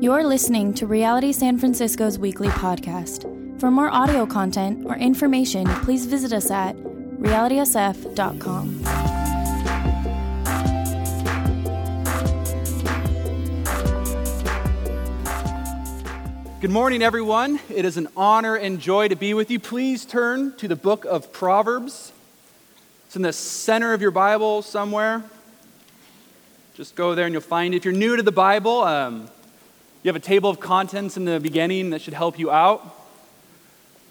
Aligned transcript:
You're 0.00 0.24
listening 0.24 0.74
to 0.74 0.86
Reality 0.86 1.32
San 1.32 1.56
Francisco's 1.56 2.18
weekly 2.18 2.48
podcast. 2.48 3.30
For 3.60 3.70
more 3.70 3.88
audio 3.88 4.26
content 4.26 4.84
or 4.84 4.96
information, 4.96 5.66
please 5.82 6.06
visit 6.06 6.32
us 6.32 6.50
at 6.50 6.76
realitysf.com. 6.76 8.82
Good 16.60 16.70
morning, 16.70 17.02
everyone. 17.02 17.60
It 17.68 17.84
is 17.84 17.96
an 17.96 18.08
honor 18.16 18.56
and 18.56 18.80
joy 18.80 19.08
to 19.08 19.16
be 19.16 19.32
with 19.32 19.50
you. 19.50 19.60
Please 19.60 20.04
turn 20.04 20.56
to 20.56 20.66
the 20.66 20.76
book 20.76 21.04
of 21.04 21.32
Proverbs. 21.32 22.12
It's 23.06 23.16
in 23.16 23.22
the 23.22 23.32
center 23.32 23.92
of 23.92 24.02
your 24.02 24.10
Bible 24.10 24.62
somewhere. 24.62 25.22
Just 26.74 26.96
go 26.96 27.14
there 27.14 27.26
and 27.26 27.32
you'll 27.32 27.42
find 27.42 27.72
it. 27.72 27.76
If 27.76 27.84
you're 27.84 27.94
new 27.94 28.16
to 28.16 28.22
the 28.22 28.32
Bible, 28.32 28.82
um, 28.82 29.28
you 30.04 30.10
have 30.10 30.16
a 30.16 30.20
table 30.20 30.50
of 30.50 30.60
contents 30.60 31.16
in 31.16 31.24
the 31.24 31.40
beginning 31.40 31.88
that 31.88 32.02
should 32.02 32.12
help 32.12 32.38
you 32.38 32.50
out. 32.50 32.94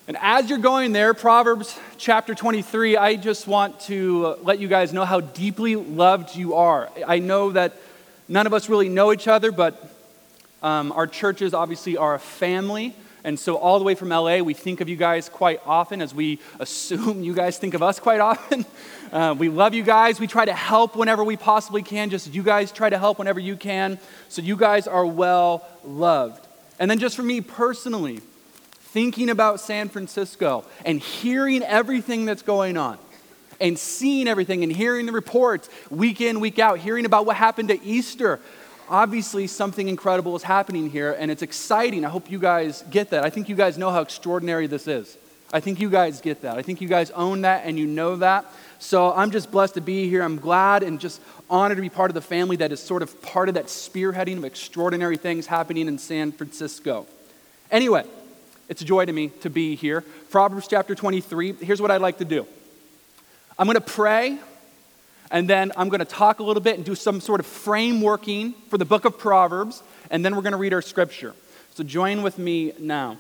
And 0.08 0.18
as 0.20 0.50
you're 0.50 0.58
going 0.58 0.92
there, 0.92 1.14
Proverbs 1.14 1.80
chapter 2.00 2.34
23, 2.34 2.98
I 2.98 3.16
just 3.16 3.46
want 3.46 3.80
to 3.82 4.38
let 4.42 4.58
you 4.58 4.68
guys 4.68 4.92
know 4.92 5.06
how 5.06 5.20
deeply 5.20 5.76
loved 5.76 6.36
you 6.36 6.56
are. 6.56 6.90
I 7.06 7.20
know 7.20 7.52
that 7.52 7.78
none 8.28 8.48
of 8.48 8.56
us 8.56 8.70
really 8.70 8.90
know 8.90 9.14
each 9.14 9.28
other, 9.28 9.52
but 9.52 9.88
um, 10.64 10.92
our 10.94 11.06
churches 11.06 11.54
obviously 11.54 11.96
are 11.96 12.16
a 12.16 12.20
family. 12.20 12.96
And 13.24 13.40
so, 13.40 13.58
all 13.58 13.78
the 13.78 13.86
way 13.86 13.94
from 13.94 14.10
LA, 14.10 14.40
we 14.40 14.56
think 14.56 14.82
of 14.82 14.90
you 14.90 14.96
guys 14.96 15.30
quite 15.30 15.62
often, 15.64 16.02
as 16.02 16.14
we 16.14 16.40
assume 16.60 17.24
you 17.24 17.36
guys 17.36 17.60
think 17.60 17.76
of 17.76 17.84
us 17.84 18.00
quite 18.00 18.20
often. 18.20 18.66
Uh, 19.14 19.32
we 19.32 19.48
love 19.48 19.76
you 19.76 19.84
guys. 19.84 20.20
We 20.20 20.26
try 20.26 20.44
to 20.44 20.56
help 20.56 20.96
whenever 20.96 21.24
we 21.24 21.38
possibly 21.38 21.84
can, 21.84 22.10
just 22.10 22.34
you 22.34 22.42
guys 22.42 22.72
try 22.72 22.90
to 22.90 22.98
help 22.98 23.20
whenever 23.20 23.40
you 23.40 23.56
can. 23.56 24.00
So, 24.28 24.42
you 24.42 24.58
guys 24.58 24.88
are 24.88 25.06
well 25.06 25.64
loved. 25.86 26.46
And 26.80 26.90
then, 26.90 27.00
just 27.00 27.16
for 27.16 27.24
me 27.24 27.42
personally, 27.42 28.22
thinking 28.78 29.30
about 29.30 29.60
San 29.60 29.90
Francisco 29.90 30.66
and 30.86 31.00
hearing 31.00 31.64
everything 31.64 32.26
that's 32.26 32.42
going 32.42 32.78
on, 32.78 32.98
and 33.62 33.78
seeing 33.78 34.28
everything 34.28 34.64
and 34.64 34.72
hearing 34.72 35.06
the 35.06 35.12
reports 35.12 35.70
week 35.90 36.20
in, 36.22 36.40
week 36.40 36.60
out, 36.60 36.80
hearing 36.80 37.06
about 37.06 37.26
what 37.26 37.36
happened 37.36 37.72
at 37.72 37.84
Easter 37.84 38.40
obviously 38.90 39.48
something 39.48 39.88
incredible 39.88 40.36
is 40.36 40.44
happening 40.44 40.90
here 40.90 41.16
and 41.18 41.32
it's 41.32 41.42
exciting. 41.42 42.06
I 42.06 42.10
hope 42.10 42.30
you 42.30 42.40
guys 42.40 42.84
get 42.90 43.10
that. 43.12 43.24
I 43.24 43.30
think 43.30 43.50
you 43.50 43.56
guys 43.56 43.78
know 43.78 43.90
how 43.90 44.02
extraordinary 44.02 44.68
this 44.68 44.88
is. 44.88 45.18
I 45.52 45.60
think 45.60 45.80
you 45.80 45.90
guys 45.90 46.22
get 46.22 46.42
that. 46.42 46.58
I 46.58 46.62
think 46.62 46.82
you 46.82 46.88
guys 46.88 47.12
own 47.12 47.42
that 47.42 47.66
and 47.66 47.78
you 47.78 47.86
know 47.86 48.16
that. 48.18 48.46
So 48.84 49.14
I'm 49.14 49.32
just 49.32 49.50
blessed 49.50 49.76
to 49.76 49.82
be 49.82 50.10
here. 50.10 50.22
I'm 50.22 50.38
glad 50.38 50.84
and 50.84 51.00
just 51.00 51.22
honored 51.50 51.78
to 51.78 51.82
be 51.82 51.88
part 51.90 52.12
of 52.12 52.16
the 52.16 52.22
family 52.22 52.58
that 52.58 52.74
is 52.74 52.82
sort 52.82 53.02
of 53.02 53.22
part 53.22 53.48
of 53.48 53.56
that 53.56 53.68
spearheading 53.68 54.38
of 54.38 54.44
extraordinary 54.44 55.16
things 55.16 55.48
happening 55.48 55.88
in 55.88 55.98
San 55.98 56.34
Francisco. 56.34 57.08
Anyway, 57.72 58.04
it's 58.68 58.82
a 58.82 58.86
joy 58.86 59.06
to 59.06 59.14
me 59.14 59.30
to 59.40 59.50
be 59.50 59.76
here. 59.76 60.02
Proverbs 60.30 60.68
chapter 60.68 60.96
23. 60.96 61.54
Here's 61.62 61.82
what 61.82 61.92
I'd 61.92 62.02
like 62.02 62.18
to 62.18 62.26
do 62.26 62.46
I'm 63.58 63.68
going 63.68 63.76
to 63.76 63.82
pray 63.82 64.38
and 65.32 65.50
then 65.50 65.72
I'm 65.78 65.88
going 65.88 66.00
to 66.00 66.06
talk 66.06 66.40
a 66.40 66.44
little 66.44 66.62
bit 66.62 66.76
and 66.76 66.84
do 66.84 66.94
some 66.94 67.22
sort 67.22 67.40
of 67.40 67.48
frameworking 67.48 68.54
for 68.68 68.78
the 68.78 68.86
book 68.86 69.06
of 69.06 69.18
Proverbs, 69.18 69.82
and 70.12 70.26
then 70.26 70.36
we're 70.36 70.42
going 70.42 70.52
to 70.52 70.58
read 70.58 70.74
our 70.74 70.82
scripture. 70.82 71.34
So 71.74 71.86
join 71.86 72.22
with 72.22 72.38
me 72.38 72.74
now. 72.78 73.18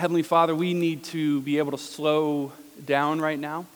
Heavenly 0.00 0.22
Father, 0.22 0.54
we 0.54 0.72
need 0.72 1.04
to 1.04 1.42
be 1.42 1.58
able 1.58 1.72
to 1.72 1.78
slow 1.78 2.52
down 2.86 3.20
right 3.20 3.38
now 3.38 3.66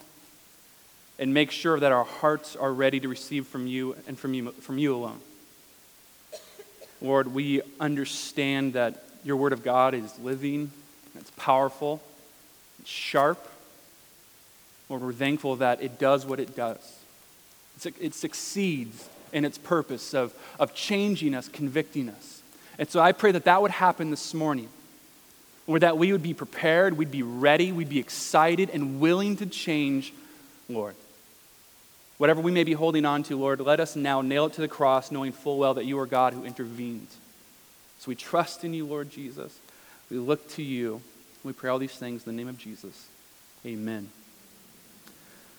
and 1.18 1.34
make 1.34 1.50
sure 1.50 1.78
that 1.78 1.92
our 1.92 2.04
hearts 2.04 2.56
are 2.56 2.72
ready 2.72 2.98
to 2.98 3.08
receive 3.08 3.46
from 3.46 3.66
you 3.66 3.94
and 4.06 4.18
from 4.18 4.32
you, 4.32 4.50
from 4.52 4.78
you 4.78 4.94
alone. 4.94 5.20
Lord, 7.02 7.34
we 7.34 7.60
understand 7.78 8.72
that 8.72 9.04
your 9.22 9.36
word 9.36 9.52
of 9.52 9.62
God 9.62 9.92
is 9.92 10.18
living 10.18 10.70
it's 11.14 11.30
powerful, 11.32 12.00
it's 12.80 12.88
sharp. 12.88 13.46
Lord, 14.88 15.02
we're 15.02 15.12
thankful 15.12 15.56
that 15.56 15.82
it 15.82 15.98
does 15.98 16.24
what 16.24 16.40
it 16.40 16.56
does. 16.56 17.00
It 18.00 18.14
succeeds 18.14 19.10
in 19.30 19.44
its 19.44 19.58
purpose 19.58 20.14
of, 20.14 20.32
of 20.58 20.74
changing 20.74 21.34
us, 21.34 21.48
convicting 21.48 22.08
us. 22.08 22.40
And 22.78 22.88
so 22.88 23.00
I 23.00 23.12
pray 23.12 23.30
that 23.32 23.44
that 23.44 23.60
would 23.60 23.72
happen 23.72 24.08
this 24.08 24.32
morning. 24.32 24.70
Or 25.66 25.78
that 25.78 25.96
we 25.96 26.12
would 26.12 26.22
be 26.22 26.34
prepared, 26.34 26.96
we'd 26.96 27.10
be 27.10 27.22
ready, 27.22 27.72
we'd 27.72 27.88
be 27.88 27.98
excited 27.98 28.70
and 28.70 29.00
willing 29.00 29.36
to 29.38 29.46
change, 29.46 30.12
Lord. 30.68 30.94
Whatever 32.18 32.40
we 32.40 32.52
may 32.52 32.64
be 32.64 32.74
holding 32.74 33.04
on 33.04 33.22
to, 33.24 33.36
Lord, 33.36 33.60
let 33.60 33.80
us 33.80 33.96
now 33.96 34.20
nail 34.20 34.46
it 34.46 34.52
to 34.54 34.60
the 34.60 34.68
cross, 34.68 35.10
knowing 35.10 35.32
full 35.32 35.58
well 35.58 35.74
that 35.74 35.84
you 35.84 35.98
are 35.98 36.06
God 36.06 36.32
who 36.32 36.44
intervenes. 36.44 37.16
So 37.98 38.08
we 38.08 38.14
trust 38.14 38.64
in 38.64 38.74
you, 38.74 38.84
Lord 38.84 39.10
Jesus. 39.10 39.58
We 40.10 40.18
look 40.18 40.48
to 40.50 40.62
you. 40.62 41.00
We 41.42 41.52
pray 41.52 41.70
all 41.70 41.78
these 41.78 41.96
things 41.96 42.26
in 42.26 42.32
the 42.32 42.36
name 42.36 42.48
of 42.48 42.58
Jesus. 42.58 43.08
Amen. 43.66 44.10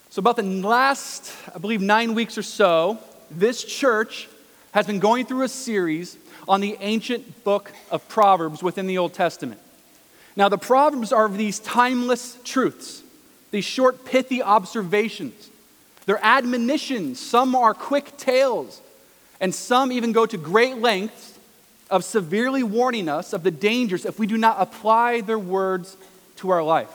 So, 0.10 0.20
about 0.20 0.38
the 0.38 0.44
last, 0.44 1.34
I 1.54 1.58
believe, 1.58 1.82
nine 1.82 2.16
weeks 2.16 2.38
or 2.38 2.44
so, 2.44 3.00
this 3.30 3.64
church 3.64 4.30
has 4.72 4.86
been 4.86 5.00
going 5.00 5.26
through 5.26 5.42
a 5.42 5.50
series 5.50 6.18
on 6.48 6.62
the 6.62 6.78
ancient 6.80 7.44
book 7.44 7.72
of 7.92 8.08
Proverbs 8.08 8.64
within 8.64 8.88
the 8.88 8.98
Old 8.98 9.14
Testament. 9.14 9.60
Now, 10.36 10.50
the 10.50 10.58
Proverbs 10.58 11.14
are 11.14 11.30
these 11.30 11.60
timeless 11.60 12.38
truths, 12.44 13.02
these 13.52 13.66
short, 13.66 14.04
pithy 14.06 14.44
observations. 14.44 15.50
They're 16.06 16.24
admonitions. 16.24 17.20
Some 17.20 17.56
are 17.56 17.74
quick 17.74 18.18
tales, 18.18 18.82
and 19.40 19.56
some 19.56 19.92
even 19.92 20.12
go 20.12 20.26
to 20.26 20.38
great 20.38 20.78
lengths 20.78 21.38
of 21.90 22.04
severely 22.04 22.64
warning 22.64 23.08
us 23.08 23.32
of 23.32 23.44
the 23.44 23.52
dangers 23.52 24.06
if 24.06 24.20
we 24.20 24.28
do 24.28 24.38
not 24.38 24.58
apply 24.60 25.22
their 25.22 25.40
words 25.40 25.96
to 26.38 26.50
our 26.50 26.64
life. 26.64 26.90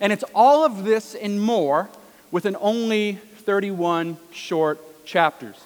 And 0.00 0.12
it's 0.12 0.24
all 0.34 0.64
of 0.64 0.84
this 0.84 1.14
and 1.14 1.40
more 1.40 1.90
within 2.30 2.56
only 2.60 3.14
31 3.44 4.16
short 4.32 4.80
chapters. 5.04 5.56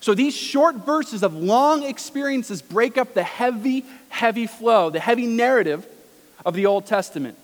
So 0.00 0.14
these 0.14 0.36
short 0.36 0.76
verses 0.76 1.22
of 1.22 1.34
long 1.34 1.84
experiences 1.84 2.60
break 2.60 2.98
up 2.98 3.14
the 3.14 3.22
heavy, 3.22 3.84
heavy 4.08 4.46
flow, 4.46 4.90
the 4.90 5.00
heavy 5.00 5.26
narrative 5.26 5.86
of 6.44 6.54
the 6.54 6.66
Old 6.66 6.86
Testament. 6.86 7.36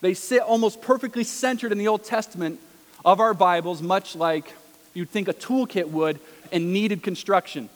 They 0.00 0.14
sit 0.14 0.40
almost 0.40 0.80
perfectly 0.80 1.24
centered 1.24 1.72
in 1.72 1.78
the 1.78 1.88
Old 1.88 2.04
Testament 2.04 2.58
of 3.04 3.20
our 3.20 3.34
Bibles, 3.34 3.82
much 3.82 4.16
like 4.16 4.54
you'd 4.94 5.10
think 5.10 5.28
a 5.28 5.34
toolkit 5.34 5.90
would 5.90 6.18
in 6.50 6.72
needed 6.72 7.02
construction. 7.02 7.68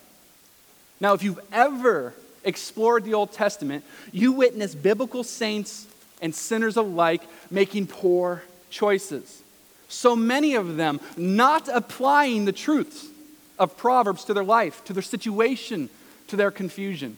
Now, 1.00 1.14
if 1.14 1.22
you've 1.22 1.40
ever 1.52 2.14
explored 2.44 3.04
the 3.04 3.14
Old 3.14 3.32
Testament, 3.32 3.84
you 4.12 4.32
witness 4.32 4.74
biblical 4.74 5.24
saints 5.24 5.86
and 6.20 6.34
sinners 6.34 6.76
alike 6.76 7.22
making 7.50 7.86
poor 7.88 8.42
choices. 8.70 9.42
So 9.88 10.16
many 10.16 10.54
of 10.54 10.76
them 10.76 11.00
not 11.16 11.68
applying 11.68 12.44
the 12.44 12.52
truths 12.52 13.06
of 13.58 13.76
Proverbs 13.76 14.24
to 14.24 14.34
their 14.34 14.44
life, 14.44 14.84
to 14.86 14.92
their 14.92 15.02
situation, 15.02 15.88
to 16.28 16.36
their 16.36 16.50
confusion. 16.50 17.16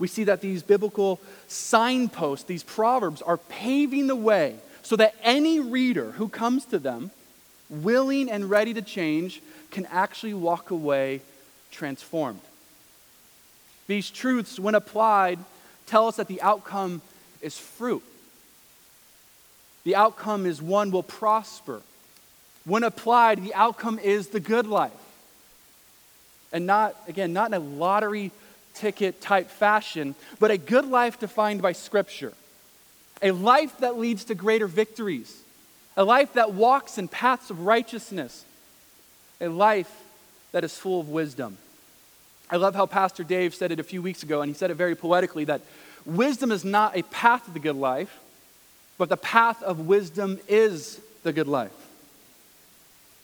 We 0.00 0.08
see 0.08 0.24
that 0.24 0.40
these 0.40 0.62
biblical 0.64 1.20
signposts, 1.46 2.46
these 2.46 2.64
Proverbs, 2.64 3.22
are 3.22 3.36
paving 3.36 4.08
the 4.08 4.16
way 4.16 4.56
so 4.82 4.96
that 4.96 5.14
any 5.22 5.60
reader 5.60 6.12
who 6.12 6.28
comes 6.28 6.64
to 6.66 6.78
them, 6.78 7.10
willing 7.68 8.30
and 8.30 8.50
ready 8.50 8.74
to 8.74 8.82
change, 8.82 9.42
can 9.70 9.86
actually 9.86 10.34
walk 10.34 10.70
away 10.70 11.20
transformed. 11.70 12.40
These 13.86 14.10
truths, 14.10 14.58
when 14.58 14.74
applied, 14.74 15.38
tell 15.86 16.08
us 16.08 16.16
that 16.16 16.28
the 16.28 16.40
outcome 16.40 17.02
is 17.42 17.58
fruit. 17.58 18.02
The 19.84 19.96
outcome 19.96 20.46
is 20.46 20.62
one 20.62 20.90
will 20.90 21.02
prosper. 21.02 21.82
When 22.64 22.84
applied, 22.84 23.44
the 23.44 23.54
outcome 23.54 23.98
is 23.98 24.28
the 24.28 24.40
good 24.40 24.66
life. 24.66 24.92
And 26.52 26.66
not, 26.66 26.96
again, 27.06 27.32
not 27.32 27.48
in 27.48 27.54
a 27.54 27.58
lottery 27.58 28.30
ticket 28.74 29.20
type 29.20 29.50
fashion, 29.50 30.14
but 30.38 30.50
a 30.50 30.58
good 30.58 30.86
life 30.86 31.18
defined 31.18 31.62
by 31.62 31.72
Scripture. 31.72 32.32
A 33.22 33.30
life 33.32 33.78
that 33.78 33.98
leads 33.98 34.24
to 34.24 34.34
greater 34.34 34.66
victories. 34.66 35.42
A 35.96 36.04
life 36.04 36.32
that 36.34 36.52
walks 36.52 36.98
in 36.98 37.08
paths 37.08 37.50
of 37.50 37.66
righteousness. 37.66 38.44
A 39.40 39.48
life 39.48 39.90
that 40.52 40.64
is 40.64 40.76
full 40.76 41.00
of 41.00 41.08
wisdom. 41.08 41.58
I 42.50 42.56
love 42.56 42.74
how 42.74 42.86
Pastor 42.86 43.22
Dave 43.22 43.54
said 43.54 43.70
it 43.70 43.78
a 43.78 43.84
few 43.84 44.02
weeks 44.02 44.22
ago, 44.22 44.42
and 44.42 44.48
he 44.50 44.54
said 44.54 44.70
it 44.70 44.74
very 44.74 44.96
poetically 44.96 45.44
that 45.44 45.60
wisdom 46.04 46.50
is 46.50 46.64
not 46.64 46.96
a 46.96 47.02
path 47.02 47.44
to 47.44 47.50
the 47.52 47.60
good 47.60 47.76
life, 47.76 48.18
but 48.98 49.08
the 49.08 49.16
path 49.16 49.62
of 49.62 49.86
wisdom 49.86 50.38
is 50.48 51.00
the 51.22 51.32
good 51.32 51.48
life. 51.48 51.72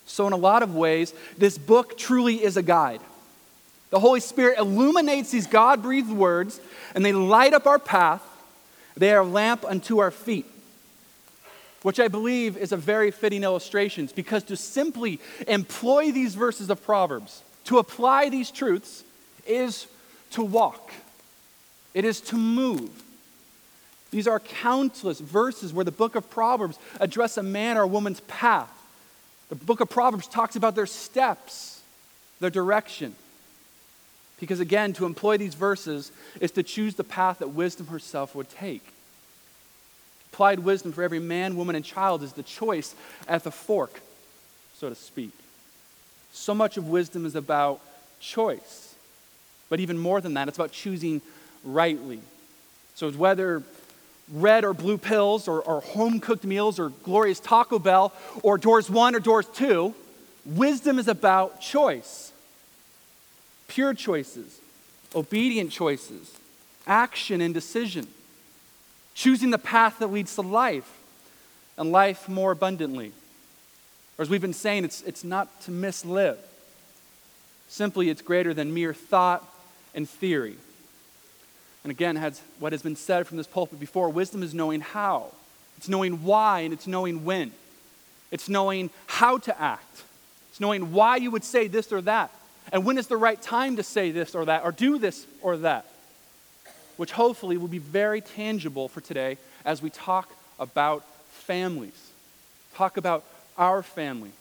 So, 0.06 0.26
in 0.26 0.32
a 0.32 0.36
lot 0.36 0.62
of 0.62 0.76
ways, 0.76 1.12
this 1.36 1.58
book 1.58 1.98
truly 1.98 2.42
is 2.42 2.56
a 2.56 2.62
guide. 2.62 3.00
The 3.96 4.00
Holy 4.00 4.20
Spirit 4.20 4.58
illuminates 4.58 5.30
these 5.30 5.46
God 5.46 5.80
breathed 5.80 6.10
words, 6.10 6.60
and 6.94 7.02
they 7.02 7.14
light 7.14 7.54
up 7.54 7.66
our 7.66 7.78
path. 7.78 8.22
They 8.94 9.10
are 9.14 9.22
a 9.22 9.24
lamp 9.24 9.64
unto 9.64 10.00
our 10.00 10.10
feet. 10.10 10.44
which 11.86 12.00
I 12.00 12.08
believe 12.08 12.56
is 12.56 12.72
a 12.72 12.76
very 12.76 13.12
fitting 13.12 13.44
illustration 13.44 14.08
because 14.16 14.42
to 14.44 14.56
simply 14.56 15.20
employ 15.46 16.10
these 16.10 16.34
verses 16.34 16.68
of 16.68 16.82
Proverbs, 16.84 17.42
to 17.66 17.78
apply 17.78 18.28
these 18.28 18.50
truths, 18.50 19.04
is 19.46 19.86
to 20.32 20.42
walk, 20.42 20.92
it 21.94 22.04
is 22.04 22.20
to 22.22 22.36
move. 22.36 22.90
These 24.10 24.26
are 24.26 24.40
countless 24.40 25.20
verses 25.20 25.72
where 25.72 25.84
the 25.84 25.92
book 25.92 26.16
of 26.16 26.28
Proverbs 26.28 26.76
address 27.00 27.38
a 27.38 27.42
man 27.42 27.78
or 27.78 27.82
a 27.82 27.86
woman's 27.86 28.20
path. 28.20 28.72
The 29.48 29.54
book 29.54 29.80
of 29.80 29.88
Proverbs 29.88 30.26
talks 30.26 30.56
about 30.56 30.74
their 30.74 30.86
steps, 30.86 31.80
their 32.40 32.50
direction. 32.50 33.14
Because 34.38 34.60
again, 34.60 34.92
to 34.94 35.06
employ 35.06 35.38
these 35.38 35.54
verses 35.54 36.12
is 36.40 36.50
to 36.52 36.62
choose 36.62 36.94
the 36.94 37.04
path 37.04 37.38
that 37.38 37.48
wisdom 37.48 37.86
herself 37.86 38.34
would 38.34 38.50
take. 38.50 38.86
Applied 40.32 40.58
wisdom 40.58 40.92
for 40.92 41.02
every 41.02 41.18
man, 41.18 41.56
woman, 41.56 41.76
and 41.76 41.84
child 41.84 42.22
is 42.22 42.32
the 42.32 42.42
choice 42.42 42.94
at 43.26 43.44
the 43.44 43.50
fork, 43.50 44.00
so 44.74 44.88
to 44.88 44.94
speak. 44.94 45.32
So 46.32 46.54
much 46.54 46.76
of 46.76 46.88
wisdom 46.88 47.24
is 47.24 47.34
about 47.34 47.80
choice. 48.20 48.94
But 49.70 49.80
even 49.80 49.98
more 49.98 50.20
than 50.20 50.34
that, 50.34 50.48
it's 50.48 50.58
about 50.58 50.72
choosing 50.72 51.22
rightly. 51.64 52.20
So 52.94 53.10
whether 53.12 53.62
red 54.30 54.64
or 54.64 54.74
blue 54.74 54.98
pills 54.98 55.48
or, 55.48 55.62
or 55.62 55.80
home 55.80 56.20
cooked 56.20 56.44
meals 56.44 56.78
or 56.78 56.90
glorious 56.90 57.40
Taco 57.40 57.78
Bell 57.78 58.12
or 58.42 58.58
doors 58.58 58.90
one 58.90 59.14
or 59.14 59.20
doors 59.20 59.46
two, 59.54 59.94
wisdom 60.44 60.98
is 60.98 61.08
about 61.08 61.60
choice. 61.60 62.25
Pure 63.68 63.94
choices, 63.94 64.60
obedient 65.14 65.70
choices, 65.70 66.36
action 66.86 67.40
and 67.40 67.52
decision, 67.52 68.06
choosing 69.14 69.50
the 69.50 69.58
path 69.58 69.98
that 69.98 70.08
leads 70.08 70.34
to 70.34 70.42
life 70.42 70.90
and 71.76 71.90
life 71.90 72.28
more 72.28 72.52
abundantly. 72.52 73.12
Or 74.18 74.22
as 74.22 74.30
we've 74.30 74.40
been 74.40 74.52
saying, 74.52 74.84
it's, 74.84 75.02
it's 75.02 75.24
not 75.24 75.60
to 75.62 75.70
mislive. 75.70 76.38
Simply, 77.68 78.08
it's 78.08 78.22
greater 78.22 78.54
than 78.54 78.72
mere 78.72 78.94
thought 78.94 79.44
and 79.94 80.08
theory. 80.08 80.56
And 81.82 81.90
again, 81.90 82.16
has 82.16 82.40
what 82.58 82.72
has 82.72 82.82
been 82.82 82.96
said 82.96 83.26
from 83.26 83.36
this 83.36 83.46
pulpit 83.46 83.78
before 83.78 84.08
wisdom 84.08 84.42
is 84.42 84.54
knowing 84.54 84.80
how, 84.80 85.32
it's 85.76 85.88
knowing 85.88 86.24
why, 86.24 86.60
and 86.60 86.72
it's 86.72 86.86
knowing 86.86 87.24
when. 87.24 87.52
It's 88.30 88.48
knowing 88.48 88.90
how 89.06 89.38
to 89.38 89.60
act, 89.60 90.02
it's 90.50 90.60
knowing 90.60 90.92
why 90.92 91.16
you 91.16 91.30
would 91.30 91.44
say 91.44 91.68
this 91.68 91.92
or 91.92 92.00
that, 92.02 92.30
and 92.72 92.84
when 92.84 92.98
is 92.98 93.06
the 93.06 93.16
right 93.16 93.40
time 93.40 93.76
to 93.76 93.82
say 93.82 94.10
this 94.10 94.34
or 94.34 94.46
that, 94.46 94.64
or 94.64 94.72
do 94.72 94.98
this 94.98 95.26
or 95.42 95.56
that, 95.58 95.86
which 96.96 97.12
hopefully 97.12 97.56
will 97.56 97.68
be 97.68 97.78
very 97.78 98.20
tangible 98.20 98.88
for 98.88 99.00
today 99.00 99.38
as 99.64 99.80
we 99.82 99.90
talk 99.90 100.32
about 100.58 101.04
families, 101.30 102.10
talk 102.74 102.96
about 102.96 103.24
our 103.56 103.82
family, 103.82 104.32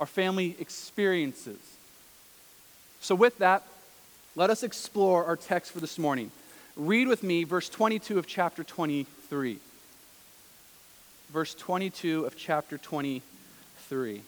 our 0.00 0.06
family 0.06 0.56
experiences. 0.58 1.58
So, 3.00 3.14
with 3.14 3.38
that, 3.38 3.64
let 4.34 4.50
us 4.50 4.62
explore 4.62 5.24
our 5.24 5.36
text 5.36 5.72
for 5.72 5.80
this 5.80 5.98
morning. 5.98 6.30
Read 6.76 7.08
with 7.08 7.22
me 7.22 7.44
verse 7.44 7.68
22 7.68 8.18
of 8.18 8.26
chapter 8.26 8.64
23. 8.64 9.58
Verse 11.30 11.54
22 11.54 12.24
of 12.24 12.36
chapter 12.36 12.78
23. 12.78 14.22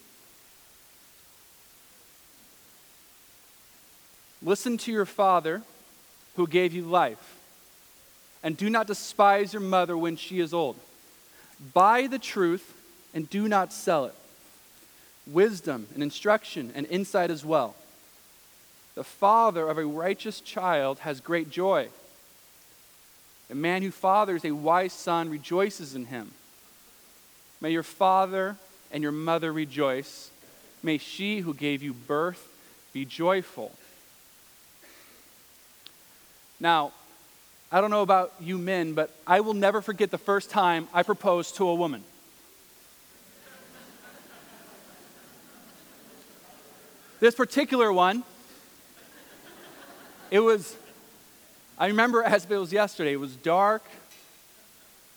Listen 4.42 4.78
to 4.78 4.92
your 4.92 5.06
father 5.06 5.62
who 6.37 6.46
gave 6.46 6.72
you 6.72 6.84
life, 6.84 7.37
and 8.42 8.56
do 8.56 8.70
not 8.70 8.87
despise 8.87 9.52
your 9.52 9.62
mother 9.62 9.96
when 9.96 10.16
she 10.16 10.40
is 10.40 10.54
old. 10.54 10.76
Buy 11.75 12.06
the 12.06 12.19
truth 12.19 12.75
and 13.12 13.28
do 13.28 13.48
not 13.48 13.72
sell 13.72 14.06
it. 14.06 14.14
Wisdom 15.26 15.87
and 15.94 16.02
instruction 16.02 16.72
and 16.75 16.87
insight 16.87 17.31
as 17.31 17.44
well. 17.44 17.75
The 18.94 19.04
father 19.04 19.69
of 19.69 19.78
a 19.78 19.84
righteous 19.84 20.40
child 20.40 21.00
has 21.00 21.20
great 21.20 21.50
joy 21.50 21.88
a 23.50 23.54
man 23.54 23.82
who 23.82 23.90
fathers 23.90 24.44
a 24.44 24.52
wise 24.52 24.92
son 24.92 25.28
rejoices 25.28 25.94
in 25.94 26.06
him. 26.06 26.31
May 27.60 27.72
your 27.72 27.82
father 27.82 28.56
and 28.92 29.02
your 29.02 29.12
mother 29.12 29.52
rejoice. 29.52 30.31
May 30.82 30.98
she 30.98 31.40
who 31.40 31.52
gave 31.52 31.82
you 31.82 31.92
birth 31.92 32.48
be 32.92 33.04
joyful. 33.04 33.72
Now, 36.60 36.92
I 37.72 37.80
don't 37.80 37.90
know 37.90 38.02
about 38.02 38.34
you 38.38 38.58
men, 38.58 38.92
but 38.92 39.10
I 39.26 39.40
will 39.40 39.54
never 39.54 39.80
forget 39.80 40.10
the 40.10 40.18
first 40.18 40.50
time 40.50 40.88
I 40.92 41.02
proposed 41.02 41.56
to 41.56 41.66
a 41.68 41.74
woman. 41.74 42.04
this 47.20 47.34
particular 47.34 47.92
one, 47.92 48.24
it 50.30 50.40
was 50.40 50.76
I 51.78 51.86
remember 51.86 52.22
as 52.22 52.44
it 52.44 52.50
was 52.50 52.72
yesterday, 52.72 53.12
it 53.12 53.20
was 53.20 53.34
dark. 53.36 53.82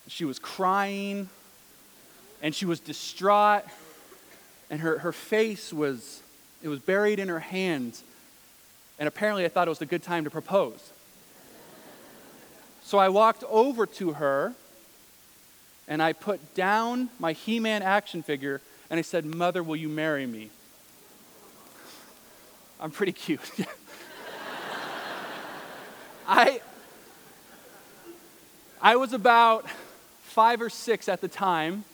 She 0.07 0.23
was 0.23 0.39
crying 0.39 1.29
and 2.41 2.53
she 2.53 2.65
was 2.65 2.79
distraught 2.79 3.63
and 4.69 4.81
her, 4.81 4.99
her 4.99 5.11
face 5.11 5.73
was 5.73 6.21
it 6.61 6.67
was 6.67 6.79
buried 6.79 7.19
in 7.19 7.27
her 7.27 7.39
hands 7.39 8.03
and 8.97 9.07
apparently 9.07 9.45
i 9.45 9.47
thought 9.47 9.67
it 9.67 9.69
was 9.69 9.81
a 9.81 9.85
good 9.85 10.03
time 10.03 10.23
to 10.23 10.29
propose 10.29 10.92
so 12.83 12.97
i 12.97 13.09
walked 13.09 13.43
over 13.49 13.85
to 13.85 14.13
her 14.13 14.53
and 15.87 16.01
i 16.01 16.13
put 16.13 16.53
down 16.53 17.09
my 17.19 17.33
he-man 17.33 17.81
action 17.81 18.21
figure 18.21 18.61
and 18.89 18.97
i 18.97 19.01
said 19.01 19.25
mother 19.25 19.63
will 19.63 19.75
you 19.75 19.89
marry 19.89 20.25
me? 20.25 20.49
I'm 22.83 22.91
pretty 22.91 23.13
cute. 23.13 23.39
I, 26.27 26.59
I 28.81 28.97
was 28.97 29.13
about 29.13 29.65
five 30.23 30.61
or 30.61 30.69
six 30.69 31.07
at 31.07 31.21
the 31.21 31.29
time, 31.29 31.85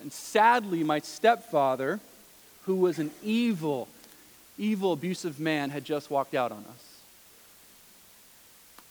and 0.00 0.10
sadly, 0.10 0.82
my 0.82 1.00
stepfather, 1.00 2.00
who 2.64 2.76
was 2.76 2.98
an 2.98 3.10
evil, 3.22 3.88
evil, 4.56 4.94
abusive 4.94 5.38
man, 5.38 5.68
had 5.68 5.84
just 5.84 6.10
walked 6.10 6.34
out 6.34 6.50
on 6.50 6.64
us. 6.70 6.91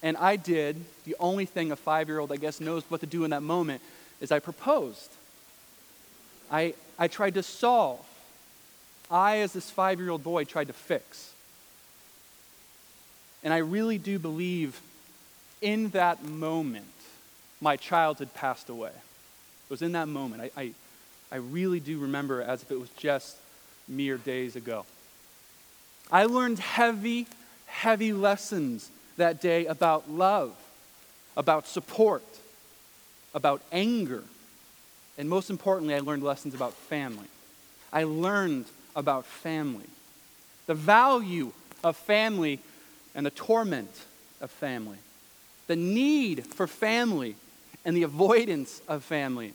And 0.03 0.18
I 0.18 0.36
did 0.36 0.83
the 1.06 1.15
only 1.19 1.45
thing 1.45 1.71
a 1.71 1.75
five 1.75 2.07
year 2.07 2.19
old, 2.19 2.31
I 2.31 2.38
guess, 2.38 2.59
knows 2.59 2.83
what 2.89 3.01
to 3.01 3.07
do 3.07 3.24
in 3.24 3.31
that 3.31 3.44
moment 3.44 3.81
is 4.19 4.31
I 4.31 4.39
proposed. 4.39 5.10
I, 6.51 6.74
I 6.98 7.08
tried 7.08 7.36
to 7.36 7.43
solve. 7.43 8.05
I, 9.10 9.39
as 9.39 9.53
this 9.53 9.70
five 9.70 10.00
year 10.00 10.10
old 10.10 10.24
boy, 10.24 10.43
tried 10.46 10.67
to 10.67 10.74
fix. 10.74 11.34
And 13.43 13.53
I 13.53 13.58
really 13.58 13.98
do 13.98 14.20
believe 14.20 14.79
in 15.62 15.89
that 15.89 16.24
moment, 16.24 16.86
my 17.60 17.75
child 17.75 18.20
had 18.20 18.34
passed 18.34 18.70
away. 18.70 18.89
It 18.89 19.70
was 19.70 19.81
in 19.81 19.91
that 19.91 20.08
moment. 20.08 20.51
I, 20.55 20.62
I, 20.62 20.72
I 21.31 21.36
really 21.38 21.79
do 21.79 22.00
remember 22.00 22.41
as 22.41 22.63
if 22.63 22.72
it 22.72 22.79
was 22.79 22.89
just 22.91 23.38
mere 23.88 24.17
days 24.17 24.55
ago. 24.55 24.86
I 26.12 26.25
learned 26.25 26.60
heavy, 26.60 27.27
heavy 27.67 28.13
lessons 28.13 28.89
that 29.18 29.41
day 29.41 29.65
about 29.65 30.10
love, 30.10 30.56
about 31.36 31.68
support, 31.68 32.24
about 33.34 33.62
anger, 33.72 34.24
and 35.18 35.30
most 35.30 35.50
importantly, 35.50 35.94
I 35.94 36.00
learned 36.00 36.24
lessons 36.24 36.53
about 36.53 36.74
family. 36.74 37.27
I 37.94 38.03
learned 38.03 38.65
about 38.96 39.25
family, 39.25 39.86
the 40.65 40.74
value 40.74 41.51
of 41.84 41.96
family 41.98 42.60
and 43.13 43.25
the 43.25 43.32
torment 43.32 43.89
of 44.39 44.50
family, 44.51 44.98
the 45.68 45.75
need 45.75 46.46
for 46.46 46.68
family 46.68 47.36
and 47.86 47.96
the 47.96 48.03
avoidance 48.03 48.82
of 48.88 49.03
family, 49.03 49.53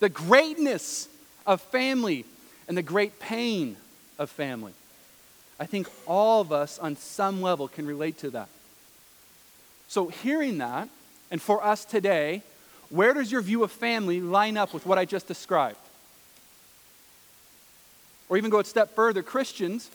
the 0.00 0.08
greatness 0.08 1.08
of 1.46 1.60
family 1.60 2.24
and 2.68 2.76
the 2.76 2.82
great 2.82 3.20
pain 3.20 3.76
of 4.18 4.30
family. 4.30 4.72
I 5.58 5.66
think 5.66 5.88
all 6.06 6.40
of 6.40 6.52
us 6.52 6.78
on 6.78 6.96
some 6.96 7.42
level 7.42 7.68
can 7.68 7.86
relate 7.86 8.18
to 8.18 8.30
that. 8.30 8.48
So, 9.94 10.08
hearing 10.08 10.58
that, 10.58 10.88
and 11.30 11.40
for 11.40 11.62
us 11.62 11.84
today, 11.84 12.42
where 12.90 13.14
does 13.14 13.30
your 13.30 13.40
view 13.42 13.62
of 13.62 13.70
family 13.70 14.20
line 14.20 14.56
up 14.56 14.74
with 14.74 14.84
what 14.84 14.98
I 14.98 15.04
just 15.04 15.28
described? 15.28 15.78
Or 18.28 18.36
even 18.36 18.50
go 18.50 18.58
a 18.58 18.64
step 18.64 18.96
further, 18.96 19.22
Christians, 19.22 19.88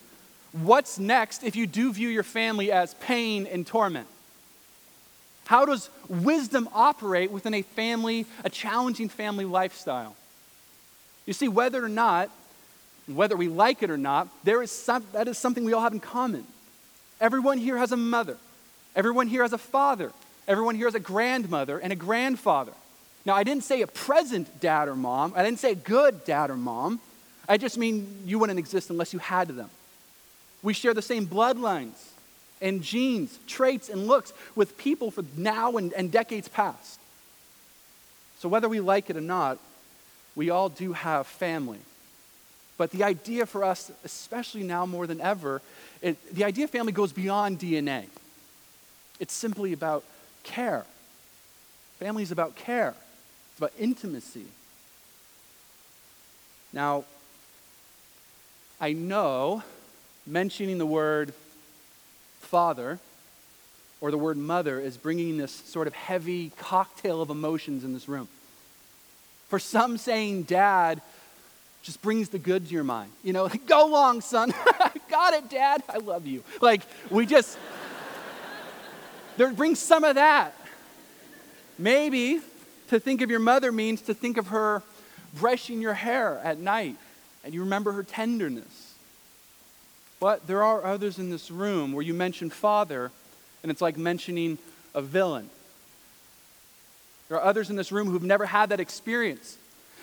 What's 0.53 0.97
next 0.97 1.43
if 1.43 1.57
you 1.57 1.67
do 1.67 1.91
view 1.91 2.07
your 2.07 2.23
family 2.23 2.71
as 2.71 2.93
pain 2.93 3.45
and 3.45 3.67
torment? 3.67 4.07
How 5.47 5.65
does 5.65 5.89
wisdom 6.07 6.69
operate 6.73 7.29
within 7.29 7.53
a 7.53 7.61
family, 7.61 8.25
a 8.45 8.49
challenging 8.49 9.09
family 9.09 9.43
lifestyle? 9.43 10.15
You 11.25 11.33
see, 11.33 11.49
whether 11.49 11.83
or 11.83 11.89
not, 11.89 12.29
whether 13.05 13.35
we 13.35 13.49
like 13.49 13.83
it 13.83 13.89
or 13.89 13.97
not, 13.97 14.29
there 14.45 14.63
is 14.63 14.71
some, 14.71 15.05
that 15.11 15.27
is 15.27 15.37
something 15.37 15.65
we 15.65 15.73
all 15.73 15.81
have 15.81 15.91
in 15.91 15.99
common. 15.99 16.47
Everyone 17.19 17.57
here 17.57 17.77
has 17.77 17.91
a 17.91 17.97
mother. 17.97 18.37
Everyone 18.99 19.27
here 19.27 19.43
has 19.43 19.53
a 19.53 19.57
father. 19.57 20.11
Everyone 20.45 20.75
here 20.75 20.87
has 20.87 20.93
a 20.93 20.99
grandmother 20.99 21.79
and 21.79 21.93
a 21.93 21.95
grandfather. 21.95 22.73
Now, 23.23 23.33
I 23.33 23.45
didn't 23.45 23.63
say 23.63 23.81
a 23.81 23.87
present 23.87 24.59
dad 24.59 24.89
or 24.89 24.95
mom. 24.97 25.31
I 25.37 25.41
didn't 25.41 25.59
say 25.59 25.71
a 25.71 25.75
good 25.75 26.25
dad 26.25 26.49
or 26.49 26.57
mom. 26.57 26.99
I 27.47 27.55
just 27.55 27.77
mean 27.77 28.23
you 28.25 28.39
wouldn't 28.39 28.59
exist 28.59 28.89
unless 28.89 29.13
you 29.13 29.19
had 29.19 29.47
them. 29.47 29.69
We 30.61 30.73
share 30.73 30.93
the 30.93 31.01
same 31.01 31.25
bloodlines 31.27 32.09
and 32.61 32.83
genes, 32.83 33.39
traits, 33.47 33.87
and 33.87 34.05
looks 34.05 34.33
with 34.53 34.77
people 34.77 35.11
for 35.11 35.23
now 35.37 35.77
and, 35.77 35.93
and 35.93 36.11
decades 36.11 36.49
past. 36.49 36.99
So, 38.39 38.49
whether 38.49 38.67
we 38.67 38.81
like 38.81 39.09
it 39.09 39.15
or 39.15 39.21
not, 39.21 39.59
we 40.35 40.49
all 40.49 40.67
do 40.67 40.91
have 40.91 41.25
family. 41.25 41.79
But 42.77 42.91
the 42.91 43.05
idea 43.05 43.45
for 43.45 43.63
us, 43.63 43.93
especially 44.03 44.63
now 44.63 44.85
more 44.85 45.07
than 45.07 45.21
ever, 45.21 45.61
it, 46.01 46.17
the 46.35 46.43
idea 46.43 46.65
of 46.65 46.69
family 46.69 46.91
goes 46.91 47.13
beyond 47.13 47.59
DNA. 47.59 48.07
It's 49.19 49.33
simply 49.33 49.73
about 49.73 50.03
care. 50.43 50.85
Family 51.99 52.23
is 52.23 52.31
about 52.31 52.55
care, 52.55 52.93
it's 53.51 53.57
about 53.57 53.73
intimacy. 53.77 54.45
Now, 56.71 57.03
I 58.79 58.93
know 58.93 59.63
mentioning 60.25 60.77
the 60.77 60.85
word 60.85 61.33
father 62.39 62.99
or 64.01 64.11
the 64.11 64.17
word 64.17 64.37
mother 64.37 64.79
is 64.79 64.95
bringing 64.95 65.37
this 65.37 65.51
sort 65.51 65.87
of 65.87 65.93
heavy 65.93 66.51
cocktail 66.57 67.21
of 67.21 67.29
emotions 67.29 67.83
in 67.83 67.93
this 67.93 68.07
room. 68.07 68.27
For 69.49 69.59
some, 69.59 69.97
saying 69.97 70.43
dad 70.43 71.01
just 71.81 72.01
brings 72.01 72.29
the 72.29 72.39
good 72.39 72.67
to 72.67 72.73
your 72.73 72.83
mind. 72.83 73.11
You 73.23 73.33
know, 73.33 73.47
go 73.67 73.87
long, 73.87 74.21
son. 74.21 74.53
Got 75.09 75.33
it, 75.33 75.49
dad. 75.49 75.83
I 75.89 75.97
love 75.97 76.27
you. 76.27 76.43
Like, 76.61 76.83
we 77.09 77.25
just, 77.25 77.57
there 79.39 79.53
brings 79.53 79.79
some 79.79 80.03
of 80.03 80.15
that. 80.15 80.53
Maybe 81.77 82.41
to 82.89 82.99
think 82.99 83.21
of 83.21 83.29
your 83.29 83.39
mother 83.39 83.71
means 83.71 84.01
to 84.01 84.13
think 84.13 84.35
of 84.35 84.47
her 84.47 84.83
brushing 85.33 85.79
your 85.79 85.93
hair 85.93 86.41
at 86.43 86.59
night 86.59 86.97
and 87.45 87.53
you 87.53 87.61
remember 87.61 87.93
her 87.93 88.03
tenderness. 88.03 88.95
But 90.19 90.45
there 90.45 90.61
are 90.61 90.83
others 90.83 91.19
in 91.19 91.29
this 91.29 91.49
room 91.49 91.93
where 91.93 92.03
you 92.03 92.13
mention 92.13 92.49
father 92.49 93.11
and 93.63 93.71
it's 93.71 93.79
like 93.79 93.97
mentioning 93.97 94.57
a 94.93 95.01
villain. 95.01 95.49
There 97.29 97.37
are 97.37 97.43
others 97.43 97.69
in 97.69 97.77
this 97.77 97.93
room 97.93 98.09
who've 98.09 98.21
never 98.21 98.45
had 98.45 98.67
that 98.71 98.81
experience. 98.81 99.57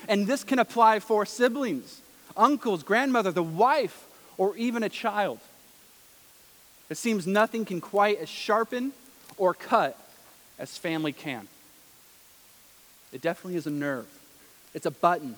And 0.08 0.26
this 0.26 0.44
can 0.44 0.58
apply 0.58 1.00
for 1.00 1.26
siblings, 1.26 2.00
uncles, 2.38 2.82
grandmother, 2.82 3.32
the 3.32 3.42
wife, 3.42 4.06
or 4.38 4.56
even 4.56 4.82
a 4.82 4.88
child. 4.88 5.40
It 6.88 6.96
seems 6.96 7.26
nothing 7.26 7.66
can 7.66 7.82
quite 7.82 8.18
as 8.18 8.30
sharpen 8.30 8.94
or 9.36 9.54
cut 9.54 9.98
as 10.58 10.76
family 10.76 11.12
can. 11.12 11.46
It 13.12 13.22
definitely 13.22 13.56
is 13.56 13.66
a 13.66 13.70
nerve, 13.70 14.06
it's 14.74 14.86
a 14.86 14.90
button, 14.90 15.36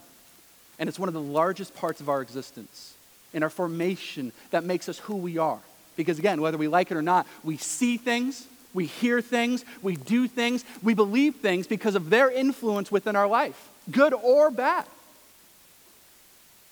and 0.78 0.88
it's 0.88 0.98
one 0.98 1.08
of 1.08 1.14
the 1.14 1.20
largest 1.20 1.74
parts 1.74 2.00
of 2.00 2.08
our 2.08 2.20
existence 2.22 2.94
in 3.34 3.42
our 3.42 3.50
formation 3.50 4.32
that 4.50 4.64
makes 4.64 4.88
us 4.88 4.98
who 5.00 5.16
we 5.16 5.38
are. 5.38 5.60
Because 5.96 6.18
again, 6.18 6.40
whether 6.40 6.56
we 6.56 6.68
like 6.68 6.90
it 6.90 6.96
or 6.96 7.02
not, 7.02 7.26
we 7.42 7.56
see 7.56 7.96
things, 7.96 8.46
we 8.72 8.86
hear 8.86 9.20
things, 9.20 9.64
we 9.82 9.96
do 9.96 10.28
things, 10.28 10.64
we 10.82 10.94
believe 10.94 11.36
things 11.36 11.66
because 11.66 11.94
of 11.94 12.10
their 12.10 12.30
influence 12.30 12.90
within 12.90 13.16
our 13.16 13.26
life, 13.26 13.68
good 13.90 14.14
or 14.14 14.50
bad. 14.50 14.86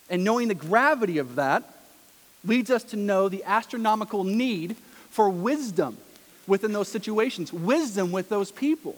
And 0.08 0.22
knowing 0.22 0.48
the 0.48 0.54
gravity 0.54 1.18
of 1.18 1.34
that 1.34 1.64
leads 2.44 2.70
us 2.70 2.84
to 2.84 2.96
know 2.96 3.28
the 3.28 3.42
astronomical 3.44 4.22
need 4.22 4.76
for 5.10 5.28
wisdom 5.28 5.96
within 6.46 6.72
those 6.72 6.88
situations, 6.88 7.52
wisdom 7.52 8.12
with 8.12 8.28
those 8.28 8.50
people. 8.50 8.96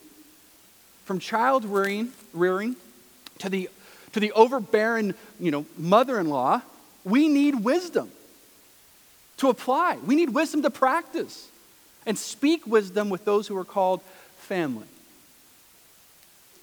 From 1.05 1.19
child 1.19 1.65
rearing, 1.65 2.13
rearing 2.33 2.77
to 3.39 3.49
the, 3.49 3.71
to 4.13 4.21
the 4.21 4.33
overbearing 4.33 5.15
you 5.41 5.51
know, 5.51 5.65
mother 5.77 6.19
in 6.21 6.29
law, 6.29 6.61
we 7.05 7.29
need 7.29 7.65
wisdom 7.65 8.11
to 9.39 9.49
apply. 9.49 9.99
We 10.05 10.15
need 10.15 10.31
wisdom 10.31 10.63
to 10.63 10.71
practice 10.71 11.49
and 12.05 12.19
speak 12.19 12.67
wisdom 12.67 13.09
with 13.11 13.25
those 13.25 13.47
who 13.47 13.57
are 13.57 13.65
called 13.65 14.03
family. 14.39 14.87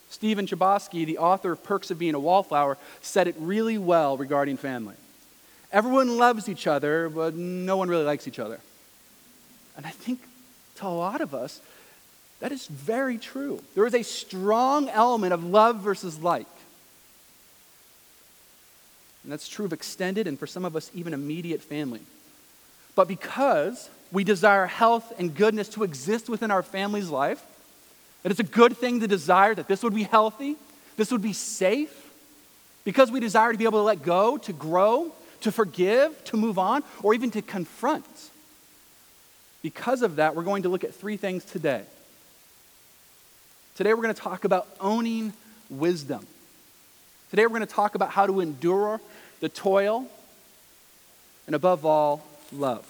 Stephen 0.09 0.45
Chbosky, 0.45 1.05
the 1.05 1.17
author 1.17 1.51
of 1.51 1.63
Perks 1.63 1.91
of 1.91 1.99
Being 1.99 2.15
a 2.15 2.19
Wallflower, 2.19 2.77
said 3.01 3.27
it 3.27 3.35
really 3.37 3.77
well 3.77 4.17
regarding 4.17 4.57
family. 4.57 4.95
Everyone 5.71 6.17
loves 6.17 6.47
each 6.47 6.67
other, 6.67 7.09
but 7.09 7.35
no 7.35 7.75
one 7.75 7.89
really 7.89 8.05
likes 8.05 8.27
each 8.27 8.39
other. 8.39 8.59
And 9.75 9.85
I 9.85 9.89
think 9.89 10.21
to 10.75 10.87
a 10.87 10.89
lot 10.89 11.21
of 11.21 11.33
us, 11.33 11.61
that 12.39 12.51
is 12.51 12.67
very 12.67 13.17
true. 13.17 13.61
There 13.75 13.85
is 13.85 13.93
a 13.93 14.03
strong 14.03 14.89
element 14.89 15.33
of 15.33 15.43
love 15.43 15.77
versus 15.77 16.19
like. 16.19 16.47
And 19.23 19.31
that's 19.31 19.47
true 19.47 19.65
of 19.65 19.73
extended 19.73 20.27
and 20.27 20.37
for 20.37 20.45
some 20.45 20.65
of 20.65 20.75
us, 20.75 20.91
even 20.93 21.13
immediate 21.13 21.61
family. 21.61 22.01
But 22.95 23.07
because 23.07 23.89
we 24.11 24.23
desire 24.23 24.67
health 24.67 25.13
and 25.17 25.35
goodness 25.35 25.69
to 25.69 25.83
exist 25.83 26.29
within 26.29 26.51
our 26.51 26.61
family's 26.61 27.09
life, 27.09 27.43
that 28.23 28.31
it's 28.31 28.39
a 28.39 28.43
good 28.43 28.77
thing 28.77 28.99
to 28.99 29.07
desire 29.07 29.55
that 29.55 29.67
this 29.67 29.83
would 29.83 29.95
be 29.95 30.03
healthy, 30.03 30.55
this 30.97 31.11
would 31.11 31.21
be 31.21 31.33
safe, 31.33 32.03
because 32.83 33.11
we 33.11 33.19
desire 33.19 33.51
to 33.51 33.57
be 33.57 33.65
able 33.65 33.79
to 33.79 33.83
let 33.83 34.03
go, 34.03 34.37
to 34.37 34.53
grow, 34.53 35.11
to 35.41 35.51
forgive, 35.51 36.23
to 36.25 36.37
move 36.37 36.59
on, 36.59 36.83
or 37.01 37.13
even 37.13 37.31
to 37.31 37.41
confront. 37.41 38.05
Because 39.65 40.03
of 40.03 40.17
that, 40.17 40.35
we're 40.35 40.43
going 40.43 40.61
to 40.61 40.69
look 40.69 40.83
at 40.83 40.93
three 40.93 41.17
things 41.17 41.43
today. 41.43 41.81
Today, 43.73 43.95
we're 43.95 44.03
going 44.03 44.13
to 44.13 44.21
talk 44.21 44.45
about 44.45 44.67
owning 44.79 45.33
wisdom. 45.71 46.23
Today, 47.31 47.47
we're 47.47 47.57
going 47.57 47.61
to 47.61 47.73
talk 47.73 47.95
about 47.95 48.11
how 48.11 48.27
to 48.27 48.41
endure 48.41 49.01
the 49.39 49.49
toil, 49.49 50.05
and 51.47 51.55
above 51.55 51.83
all, 51.83 52.23
love. 52.53 52.85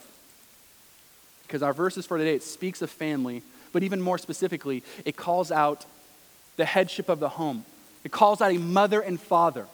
Because 1.47 1.63
our 1.63 1.71
verses 1.71 2.05
for 2.05 2.17
today, 2.17 2.35
it 2.35 2.43
speaks 2.43 2.81
of 2.81 2.89
family, 2.89 3.41
but 3.71 3.81
even 3.81 4.01
more 4.01 4.17
specifically, 4.17 4.83
it 5.05 5.15
calls 5.15 5.53
out 5.53 5.85
the 6.57 6.65
headship 6.65 7.07
of 7.07 7.21
the 7.21 7.29
home. 7.29 7.63
It 8.03 8.11
calls 8.11 8.41
out 8.41 8.51
a 8.51 8.57
mother 8.57 8.99
and 8.99 9.17
father. 9.17 9.65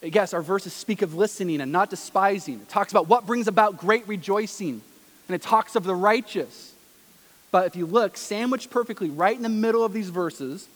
Yes, 0.00 0.34
our 0.34 0.42
verses 0.42 0.72
speak 0.72 1.02
of 1.02 1.16
listening 1.16 1.60
and 1.60 1.72
not 1.72 1.90
despising. 1.90 2.60
It 2.60 2.68
talks 2.68 2.92
about 2.92 3.08
what 3.08 3.26
brings 3.26 3.48
about 3.48 3.76
great 3.76 4.06
rejoicing, 4.06 4.82
and 5.28 5.34
it 5.34 5.42
talks 5.42 5.76
of 5.76 5.84
the 5.84 5.94
righteous. 5.94 6.72
But 7.50 7.66
if 7.66 7.76
you 7.76 7.86
look, 7.86 8.16
sandwiched 8.16 8.70
perfectly 8.70 9.10
right 9.10 9.36
in 9.36 9.42
the 9.42 9.48
middle 9.48 9.84
of 9.84 9.92
these 9.92 10.08
verses, 10.08 10.68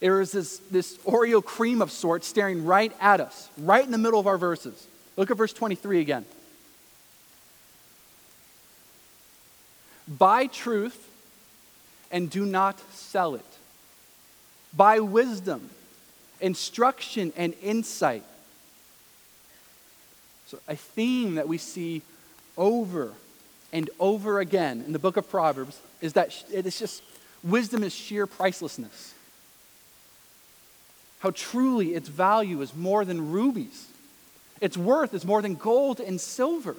there 0.00 0.20
is 0.20 0.32
this, 0.32 0.58
this 0.70 0.96
Oreo 0.98 1.44
cream 1.44 1.80
of 1.80 1.90
sorts 1.90 2.26
staring 2.26 2.64
right 2.64 2.92
at 3.00 3.20
us, 3.20 3.48
right 3.58 3.84
in 3.84 3.90
the 3.90 3.98
middle 3.98 4.18
of 4.18 4.26
our 4.26 4.38
verses. 4.38 4.86
Look 5.16 5.30
at 5.30 5.36
verse 5.36 5.52
23 5.52 6.00
again. 6.00 6.24
Buy 10.08 10.46
truth 10.46 11.08
and 12.10 12.28
do 12.28 12.44
not 12.44 12.78
sell 12.92 13.34
it. 13.34 13.44
Buy 14.74 15.00
wisdom, 15.00 15.70
instruction, 16.40 17.32
and 17.36 17.54
insight. 17.62 18.24
So, 20.46 20.58
a 20.68 20.76
theme 20.76 21.36
that 21.36 21.48
we 21.48 21.58
see 21.58 22.02
over 22.56 23.14
and 23.72 23.88
over 23.98 24.40
again 24.40 24.82
in 24.86 24.92
the 24.92 24.98
book 24.98 25.16
of 25.16 25.30
Proverbs 25.30 25.78
is 26.00 26.12
that 26.14 26.32
it's 26.50 26.78
just 26.78 27.02
wisdom 27.42 27.82
is 27.82 27.94
sheer 27.94 28.26
pricelessness 28.26 29.14
how 31.22 31.30
truly 31.30 31.94
its 31.94 32.08
value 32.08 32.60
is 32.62 32.74
more 32.74 33.04
than 33.04 33.30
rubies. 33.30 33.86
Its 34.60 34.76
worth 34.76 35.14
is 35.14 35.24
more 35.24 35.40
than 35.40 35.54
gold 35.54 36.00
and 36.00 36.20
silver. 36.20 36.74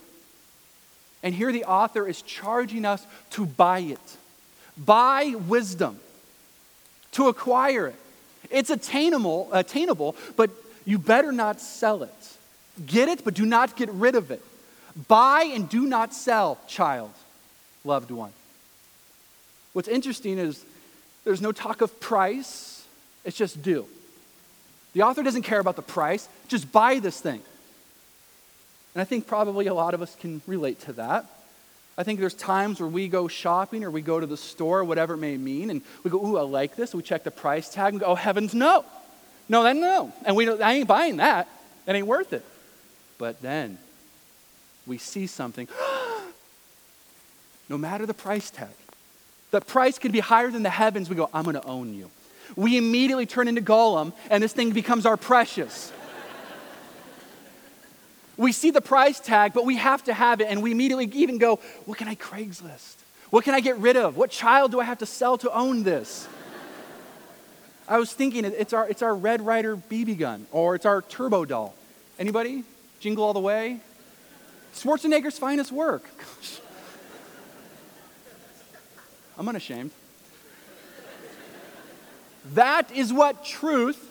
And 1.24 1.34
here 1.34 1.54
the 1.54 1.64
author 1.64 2.06
is 2.06 2.22
charging 2.22 2.84
us 2.84 3.08
to 3.32 3.46
buy 3.46 3.80
it. 3.80 4.18
Buy 4.78 5.36
wisdom, 5.48 5.98
to 7.14 7.30
acquire 7.30 7.88
it. 7.88 7.96
It's 8.50 8.70
attainable, 8.70 9.48
attainable, 9.54 10.18
but 10.36 10.50
you 10.84 11.00
better 11.00 11.32
not 11.32 11.62
sell 11.62 12.04
it. 12.04 12.38
Get 12.86 13.08
it, 13.08 13.24
but 13.24 13.36
do 13.36 13.46
not 13.46 13.78
get 13.78 13.90
rid 13.92 14.16
of 14.16 14.30
it. 14.30 14.44
Buy 15.08 15.52
and 15.54 15.68
do 15.68 15.86
not 15.86 16.14
sell, 16.14 16.60
child, 16.68 17.12
loved 17.84 18.12
one. 18.12 18.32
What's 19.74 19.88
interesting 19.88 20.38
is 20.38 20.64
there's 21.24 21.42
no 21.42 21.52
talk 21.52 21.82
of 21.82 22.00
price, 22.00 22.86
it's 23.26 23.38
just 23.38 23.62
do. 23.62 23.86
The 24.94 25.02
author 25.02 25.24
doesn't 25.24 25.42
care 25.42 25.60
about 25.60 25.76
the 25.76 25.82
price, 25.82 26.28
just 26.48 26.72
buy 26.72 27.00
this 27.00 27.20
thing. 27.20 27.42
And 28.94 29.02
I 29.02 29.06
think 29.06 29.26
probably 29.26 29.66
a 29.66 29.74
lot 29.74 29.96
of 29.96 30.02
us 30.04 30.16
can 30.16 30.42
relate 30.46 30.80
to 30.82 30.94
that. 30.94 31.26
I 31.98 32.04
think 32.04 32.20
there's 32.20 32.34
times 32.34 32.80
where 32.80 32.90
we 32.90 33.08
go 33.08 33.28
shopping 33.28 33.84
or 33.84 33.92
we 33.92 34.02
go 34.02 34.20
to 34.20 34.26
the 34.26 34.38
store, 34.38 34.84
whatever 34.84 35.16
it 35.16 35.18
may 35.18 35.38
mean, 35.38 35.70
and 35.70 35.82
we 36.04 36.12
go, 36.12 36.24
Ooh, 36.24 36.38
I 36.38 36.42
like 36.42 36.76
this. 36.76 36.94
We 36.94 37.02
check 37.04 37.24
the 37.24 37.32
price 37.32 37.70
tag 37.70 37.94
and 37.94 38.00
go, 38.00 38.08
Oh, 38.08 38.16
heavens, 38.16 38.54
no. 38.54 38.86
No, 39.50 39.64
then 39.64 39.80
no. 39.80 40.12
And 40.26 40.36
we 40.36 40.50
I 40.50 40.74
ain't 40.74 40.88
buying 40.88 41.18
that. 41.18 41.48
It 41.86 41.94
ain't 41.94 42.08
worth 42.08 42.34
it. 42.34 42.46
But 43.18 43.42
then 43.42 43.78
we 44.86 44.98
see 44.98 45.28
something, 45.28 45.68
no 47.70 47.78
matter 47.78 48.06
the 48.06 48.14
price 48.14 48.50
tag, 48.50 48.70
the 49.52 49.62
price 49.62 50.00
could 50.00 50.12
be 50.12 50.20
higher 50.20 50.50
than 50.50 50.64
the 50.64 50.70
heavens. 50.70 51.10
We 51.10 51.16
go, 51.16 51.30
I'm 51.34 51.44
going 51.44 51.56
to 51.56 51.64
own 51.66 51.94
you. 51.94 52.10
we 52.56 52.78
immediately 52.78 53.26
turn 53.26 53.48
into 53.48 53.62
Gollum 53.62 54.14
and 54.30 54.44
this 54.44 54.54
thing 54.54 54.72
becomes 54.72 55.06
our 55.06 55.18
precious. 55.18 55.92
we 58.36 58.52
see 58.52 58.72
the 58.72 58.82
price 58.82 59.20
tag, 59.20 59.54
but 59.54 59.66
we 59.66 59.78
have 59.78 60.04
to 60.06 60.14
have 60.14 60.42
it, 60.42 60.48
and 60.50 60.64
we 60.64 60.72
immediately 60.72 61.06
even 61.14 61.38
go, 61.38 61.58
What 61.86 61.98
can 61.98 62.08
I 62.08 62.16
Craigslist? 62.16 62.96
What 63.30 63.46
can 63.46 63.54
I 63.54 63.62
get 63.62 63.78
rid 63.78 63.98
of? 63.98 64.18
What 64.18 64.30
child 64.30 64.72
do 64.72 64.80
I 64.80 64.84
have 64.84 65.00
to 65.00 65.06
sell 65.06 65.38
to 65.40 65.52
own 65.52 65.84
this? 65.84 66.28
I 67.88 67.98
was 67.98 68.14
thinking 68.14 68.46
it's 68.46 68.74
our, 68.74 68.88
it's 68.88 69.02
our 69.02 69.16
Red 69.16 69.42
Ryder 69.42 69.76
BB 69.76 70.18
gun, 70.18 70.48
or 70.52 70.76
it's 70.76 70.86
our 70.86 71.02
Turbo 71.02 71.46
doll. 71.46 71.76
Anybody? 72.18 72.64
Jingle 73.00 73.24
all 73.24 73.34
the 73.34 73.40
way? 73.40 73.80
Schwarzenegger's 74.74 75.38
finest 75.38 75.72
work. 75.72 76.04
I'm 79.38 79.48
unashamed. 79.48 79.92
That 82.54 82.92
is 82.92 83.14
what 83.14 83.46
truth, 83.46 84.10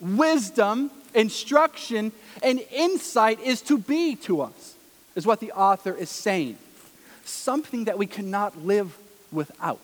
wisdom, 0.00 0.90
instruction, 1.14 2.12
and 2.42 2.60
insight 2.72 3.40
is 3.40 3.60
to 3.62 3.78
be 3.78 4.16
to 4.16 4.40
us, 4.40 4.74
is 5.14 5.26
what 5.26 5.40
the 5.40 5.52
author 5.52 5.94
is 5.94 6.10
saying. 6.10 6.58
Something 7.24 7.84
that 7.84 7.98
we 7.98 8.06
cannot 8.06 8.64
live 8.64 8.96
without. 9.30 9.80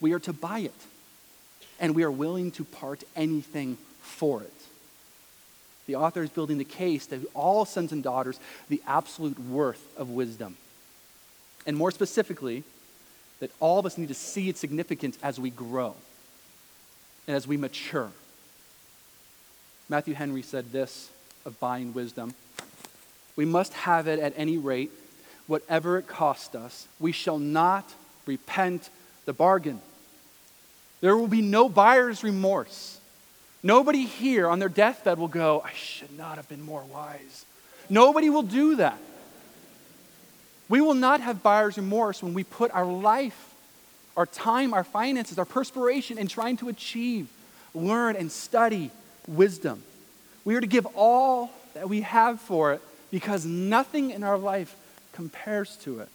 We 0.00 0.12
are 0.12 0.18
to 0.20 0.32
buy 0.32 0.60
it, 0.60 0.74
and 1.78 1.94
we 1.94 2.02
are 2.02 2.10
willing 2.10 2.50
to 2.52 2.64
part 2.64 3.04
anything 3.14 3.78
for 4.02 4.42
it. 4.42 4.63
The 5.86 5.96
author 5.96 6.22
is 6.22 6.30
building 6.30 6.58
the 6.58 6.64
case 6.64 7.06
that 7.06 7.20
all 7.34 7.64
sons 7.64 7.92
and 7.92 8.02
daughters 8.02 8.40
the 8.68 8.82
absolute 8.86 9.38
worth 9.38 9.86
of 9.98 10.10
wisdom. 10.10 10.56
And 11.66 11.76
more 11.76 11.90
specifically, 11.90 12.64
that 13.40 13.50
all 13.60 13.78
of 13.78 13.86
us 13.86 13.98
need 13.98 14.08
to 14.08 14.14
see 14.14 14.48
its 14.48 14.60
significance 14.60 15.18
as 15.22 15.38
we 15.38 15.50
grow 15.50 15.94
and 17.26 17.36
as 17.36 17.46
we 17.46 17.56
mature. 17.56 18.10
Matthew 19.88 20.14
Henry 20.14 20.42
said 20.42 20.72
this 20.72 21.10
of 21.44 21.58
buying 21.60 21.92
wisdom 21.92 22.34
We 23.36 23.44
must 23.44 23.72
have 23.74 24.06
it 24.06 24.18
at 24.18 24.32
any 24.36 24.56
rate, 24.56 24.90
whatever 25.46 25.98
it 25.98 26.06
cost 26.06 26.54
us. 26.54 26.88
We 26.98 27.12
shall 27.12 27.38
not 27.38 27.92
repent 28.26 28.88
the 29.26 29.32
bargain. 29.32 29.80
There 31.00 31.16
will 31.16 31.28
be 31.28 31.42
no 31.42 31.68
buyer's 31.68 32.22
remorse. 32.22 32.98
Nobody 33.64 34.04
here 34.04 34.46
on 34.48 34.60
their 34.60 34.68
deathbed 34.68 35.18
will 35.18 35.26
go, 35.26 35.62
I 35.64 35.72
should 35.72 36.16
not 36.16 36.36
have 36.36 36.48
been 36.48 36.62
more 36.62 36.82
wise. 36.84 37.46
Nobody 37.90 38.30
will 38.30 38.42
do 38.42 38.76
that. 38.76 38.98
We 40.68 40.80
will 40.80 40.94
not 40.94 41.20
have 41.20 41.42
buyer's 41.42 41.76
remorse 41.76 42.22
when 42.22 42.34
we 42.34 42.44
put 42.44 42.70
our 42.70 42.86
life 42.86 43.50
our 44.16 44.26
time, 44.26 44.74
our 44.74 44.84
finances, 44.84 45.38
our 45.38 45.44
perspiration 45.44 46.18
in 46.18 46.28
trying 46.28 46.56
to 46.58 46.68
achieve, 46.68 47.28
learn, 47.74 48.16
and 48.16 48.30
study 48.30 48.90
wisdom. 49.26 49.82
We 50.44 50.54
are 50.54 50.60
to 50.60 50.66
give 50.66 50.86
all 50.94 51.50
that 51.74 51.88
we 51.88 52.02
have 52.02 52.40
for 52.40 52.74
it 52.74 52.82
because 53.10 53.44
nothing 53.44 54.10
in 54.10 54.22
our 54.22 54.38
life 54.38 54.76
compares 55.12 55.76
to 55.78 56.00
it. 56.00 56.08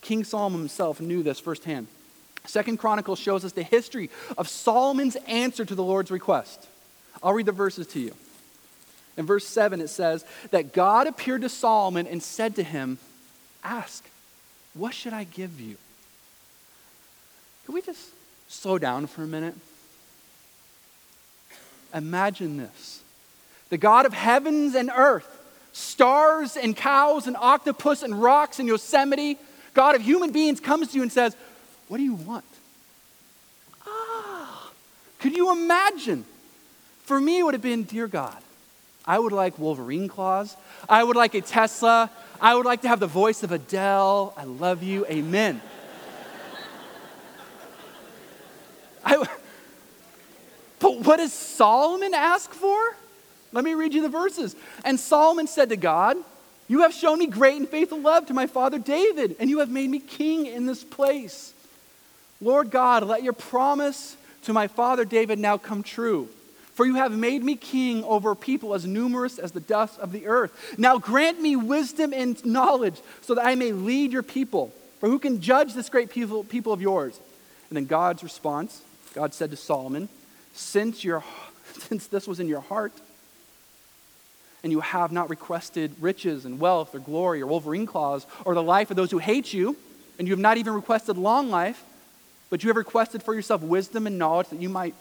King 0.00 0.24
Solomon 0.24 0.60
himself 0.60 1.00
knew 1.00 1.22
this 1.22 1.40
firsthand. 1.40 1.86
Second 2.46 2.78
Chronicles 2.78 3.18
shows 3.18 3.44
us 3.44 3.52
the 3.52 3.62
history 3.62 4.10
of 4.36 4.48
Solomon's 4.48 5.16
answer 5.26 5.64
to 5.64 5.74
the 5.74 5.82
Lord's 5.82 6.10
request. 6.10 6.66
I'll 7.22 7.32
read 7.32 7.46
the 7.46 7.52
verses 7.52 7.86
to 7.88 8.00
you. 8.00 8.14
In 9.16 9.26
verse 9.26 9.46
7, 9.46 9.80
it 9.80 9.88
says 9.88 10.24
that 10.50 10.72
God 10.72 11.06
appeared 11.06 11.42
to 11.42 11.48
Solomon 11.48 12.06
and 12.06 12.22
said 12.22 12.56
to 12.56 12.62
him, 12.62 12.98
Ask, 13.62 14.04
what 14.74 14.92
should 14.92 15.12
I 15.12 15.24
give 15.24 15.60
you? 15.60 15.76
Can 17.64 17.74
we 17.74 17.80
just 17.80 18.10
slow 18.48 18.78
down 18.78 19.06
for 19.06 19.22
a 19.22 19.26
minute? 19.26 19.54
Imagine 21.94 22.56
this 22.56 23.02
the 23.70 23.78
God 23.78 24.04
of 24.04 24.12
heavens 24.12 24.74
and 24.74 24.90
earth, 24.94 25.26
stars 25.72 26.56
and 26.56 26.76
cows 26.76 27.26
and 27.26 27.36
octopus 27.36 28.02
and 28.02 28.20
rocks 28.20 28.58
and 28.58 28.68
Yosemite, 28.68 29.38
God 29.72 29.94
of 29.94 30.02
human 30.02 30.30
beings 30.30 30.60
comes 30.60 30.88
to 30.88 30.96
you 30.96 31.02
and 31.02 31.10
says, 31.10 31.36
What 31.88 31.98
do 31.98 32.02
you 32.02 32.14
want? 32.14 32.44
Ah, 33.86 34.70
could 35.18 35.36
you 35.36 35.52
imagine? 35.52 36.24
For 37.04 37.20
me, 37.20 37.40
it 37.40 37.42
would 37.42 37.54
have 37.54 37.62
been, 37.62 37.82
Dear 37.84 38.06
God, 38.06 38.36
I 39.06 39.18
would 39.18 39.32
like 39.32 39.58
Wolverine 39.58 40.08
claws. 40.08 40.56
I 40.88 41.04
would 41.04 41.16
like 41.16 41.34
a 41.34 41.40
Tesla. 41.40 42.10
I 42.40 42.54
would 42.54 42.66
like 42.66 42.82
to 42.82 42.88
have 42.88 43.00
the 43.00 43.06
voice 43.06 43.42
of 43.42 43.52
Adele. 43.52 44.34
I 44.36 44.44
love 44.44 44.82
you. 44.82 45.06
Amen. 45.06 45.60
I, 49.04 49.26
but 50.78 51.00
what 51.00 51.16
does 51.16 51.32
Solomon 51.32 52.12
ask 52.12 52.52
for? 52.52 52.96
Let 53.52 53.64
me 53.64 53.74
read 53.74 53.94
you 53.94 54.02
the 54.02 54.08
verses. 54.10 54.56
And 54.84 55.00
Solomon 55.00 55.46
said 55.46 55.70
to 55.70 55.76
God, 55.76 56.16
You 56.68 56.82
have 56.82 56.92
shown 56.92 57.20
me 57.20 57.26
great 57.26 57.56
and 57.56 57.68
faithful 57.68 58.00
love 58.00 58.26
to 58.26 58.34
my 58.34 58.46
father 58.46 58.78
David, 58.78 59.36
and 59.38 59.48
you 59.48 59.60
have 59.60 59.70
made 59.70 59.88
me 59.88 60.00
king 60.00 60.44
in 60.44 60.66
this 60.66 60.84
place. 60.84 61.53
Lord 62.40 62.70
God, 62.70 63.04
let 63.04 63.22
your 63.22 63.32
promise 63.32 64.16
to 64.42 64.52
my 64.52 64.68
father 64.68 65.04
David 65.04 65.38
now 65.38 65.58
come 65.58 65.82
true. 65.82 66.28
For 66.74 66.84
you 66.84 66.96
have 66.96 67.12
made 67.12 67.44
me 67.44 67.54
king 67.54 68.02
over 68.04 68.34
people 68.34 68.74
as 68.74 68.84
numerous 68.84 69.38
as 69.38 69.52
the 69.52 69.60
dust 69.60 69.98
of 70.00 70.10
the 70.10 70.26
earth. 70.26 70.74
Now 70.76 70.98
grant 70.98 71.40
me 71.40 71.54
wisdom 71.54 72.12
and 72.12 72.44
knowledge 72.44 73.00
so 73.22 73.34
that 73.36 73.46
I 73.46 73.54
may 73.54 73.72
lead 73.72 74.12
your 74.12 74.24
people. 74.24 74.72
For 74.98 75.08
who 75.08 75.20
can 75.20 75.40
judge 75.40 75.74
this 75.74 75.88
great 75.88 76.10
people, 76.10 76.42
people 76.42 76.72
of 76.72 76.82
yours? 76.82 77.18
And 77.70 77.76
then 77.76 77.86
God's 77.86 78.24
response 78.24 78.82
God 79.14 79.32
said 79.32 79.50
to 79.50 79.56
Solomon, 79.56 80.08
since, 80.52 81.04
your, 81.04 81.22
since 81.78 82.08
this 82.08 82.26
was 82.26 82.40
in 82.40 82.48
your 82.48 82.60
heart, 82.60 82.92
and 84.62 84.72
you 84.72 84.80
have 84.80 85.12
not 85.12 85.30
requested 85.30 85.94
riches 86.00 86.44
and 86.44 86.58
wealth 86.58 86.94
or 86.94 86.98
glory 86.98 87.40
or 87.40 87.46
Wolverine 87.46 87.86
claws 87.86 88.26
or 88.44 88.54
the 88.54 88.62
life 88.62 88.90
of 88.90 88.96
those 88.96 89.10
who 89.10 89.18
hate 89.18 89.52
you, 89.52 89.76
and 90.18 90.26
you 90.26 90.32
have 90.32 90.40
not 90.40 90.56
even 90.56 90.74
requested 90.74 91.16
long 91.16 91.50
life, 91.50 91.84
but 92.54 92.62
you 92.62 92.68
have 92.68 92.76
requested 92.76 93.20
for 93.20 93.34
yourself 93.34 93.62
wisdom 93.62 94.06
and 94.06 94.16
knowledge 94.16 94.46
that 94.50 94.60
you 94.60 94.68
might 94.68 94.94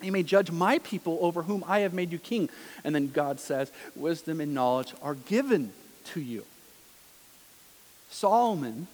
you 0.00 0.10
may 0.10 0.22
judge 0.22 0.50
my 0.50 0.78
people 0.78 1.18
over 1.20 1.42
whom 1.42 1.62
I 1.68 1.80
have 1.80 1.92
made 1.92 2.10
you 2.10 2.18
king. 2.18 2.48
And 2.84 2.94
then 2.94 3.10
God 3.10 3.38
says, 3.38 3.70
wisdom 3.94 4.40
and 4.40 4.54
knowledge 4.54 4.94
are 5.02 5.14
given 5.14 5.74
to 6.14 6.20
you. 6.22 6.46
Solomon 8.08 8.86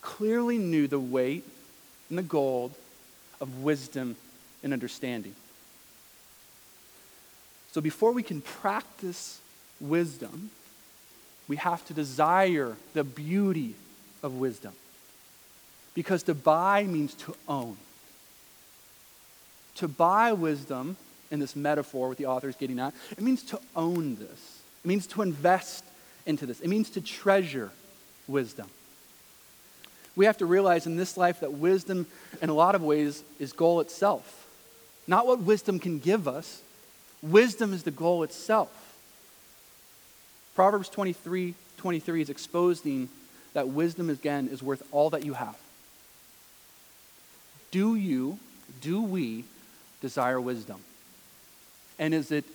clearly 0.00 0.58
knew 0.58 0.88
the 0.88 0.98
weight 0.98 1.44
and 2.08 2.18
the 2.18 2.24
gold 2.24 2.74
of 3.40 3.62
wisdom 3.62 4.16
and 4.64 4.72
understanding. 4.72 5.36
So 7.70 7.80
before 7.80 8.10
we 8.10 8.24
can 8.24 8.40
practice 8.40 9.40
wisdom, 9.80 10.50
we 11.46 11.54
have 11.54 11.86
to 11.86 11.94
desire 11.94 12.74
the 12.94 13.04
beauty 13.04 13.76
of 14.24 14.32
wisdom. 14.32 14.72
Because 15.96 16.22
to 16.24 16.34
buy 16.34 16.82
means 16.82 17.14
to 17.14 17.34
own. 17.48 17.78
To 19.76 19.88
buy 19.88 20.34
wisdom, 20.34 20.98
in 21.30 21.40
this 21.40 21.56
metaphor 21.56 22.08
what 22.08 22.18
the 22.18 22.26
author 22.26 22.50
is 22.50 22.54
getting 22.54 22.78
at, 22.78 22.92
it 23.12 23.22
means 23.22 23.42
to 23.44 23.58
own 23.74 24.16
this. 24.16 24.60
It 24.84 24.88
means 24.88 25.06
to 25.08 25.22
invest 25.22 25.84
into 26.26 26.44
this. 26.44 26.60
It 26.60 26.68
means 26.68 26.90
to 26.90 27.00
treasure 27.00 27.70
wisdom. 28.28 28.66
We 30.14 30.26
have 30.26 30.36
to 30.38 30.46
realize 30.46 30.86
in 30.86 30.96
this 30.96 31.16
life 31.16 31.40
that 31.40 31.54
wisdom, 31.54 32.06
in 32.42 32.50
a 32.50 32.54
lot 32.54 32.74
of 32.74 32.82
ways, 32.82 33.24
is 33.38 33.54
goal 33.54 33.80
itself. 33.80 34.46
Not 35.06 35.26
what 35.26 35.40
wisdom 35.40 35.78
can 35.78 35.98
give 35.98 36.28
us, 36.28 36.60
wisdom 37.22 37.72
is 37.72 37.84
the 37.84 37.90
goal 37.90 38.22
itself. 38.22 38.70
Proverbs 40.54 40.90
23 40.90 41.54
23 41.78 42.22
is 42.22 42.30
exposing 42.30 43.08
that 43.54 43.68
wisdom, 43.68 44.10
again, 44.10 44.48
is 44.48 44.62
worth 44.62 44.82
all 44.92 45.10
that 45.10 45.24
you 45.24 45.32
have. 45.34 45.56
Do 47.76 47.94
you, 47.94 48.38
do 48.80 49.02
we 49.02 49.44
desire 50.00 50.40
wisdom? 50.40 50.80
And 51.98 52.14
is 52.14 52.32
it 52.32 52.46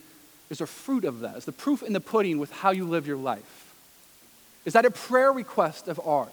is 0.49 0.57
there 0.57 0.65
fruit 0.65 1.05
of 1.05 1.19
that? 1.19 1.37
Is 1.37 1.45
the 1.45 1.51
proof 1.51 1.83
in 1.83 1.93
the 1.93 1.99
pudding 1.99 2.39
with 2.39 2.51
how 2.51 2.71
you 2.71 2.85
live 2.85 3.05
your 3.05 3.17
life? 3.17 3.71
Is 4.65 4.73
that 4.73 4.83
a 4.83 4.89
prayer 4.89 5.31
request 5.31 5.87
of 5.87 5.99
ours? 6.03 6.31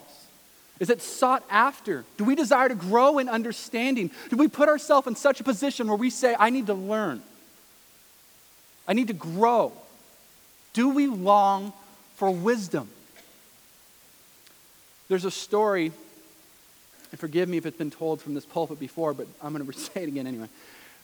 Is 0.79 0.89
it 0.89 1.03
sought 1.03 1.43
after? 1.51 2.03
Do 2.17 2.23
we 2.23 2.33
desire 2.33 2.67
to 2.67 2.73
grow 2.73 3.19
in 3.19 3.29
understanding? 3.29 4.09
Do 4.31 4.37
we 4.37 4.47
put 4.47 4.67
ourselves 4.67 5.05
in 5.05 5.15
such 5.15 5.39
a 5.39 5.43
position 5.43 5.87
where 5.87 5.95
we 5.95 6.09
say, 6.09 6.35
I 6.39 6.49
need 6.49 6.65
to 6.65 6.73
learn? 6.73 7.21
I 8.87 8.93
need 8.93 9.09
to 9.09 9.13
grow? 9.13 9.71
Do 10.73 10.89
we 10.89 11.05
long 11.05 11.73
for 12.15 12.31
wisdom? 12.31 12.89
There's 15.09 15.25
a 15.25 15.31
story, 15.31 15.91
and 17.11 17.19
forgive 17.19 17.49
me 17.49 17.57
if 17.57 17.65
it's 17.65 17.77
been 17.77 17.91
told 17.91 18.21
from 18.21 18.33
this 18.33 18.45
pulpit 18.45 18.79
before, 18.79 19.13
but 19.13 19.27
I'm 19.41 19.53
going 19.53 19.65
to 19.71 19.79
say 19.79 20.03
it 20.03 20.07
again 20.07 20.27
anyway. 20.27 20.49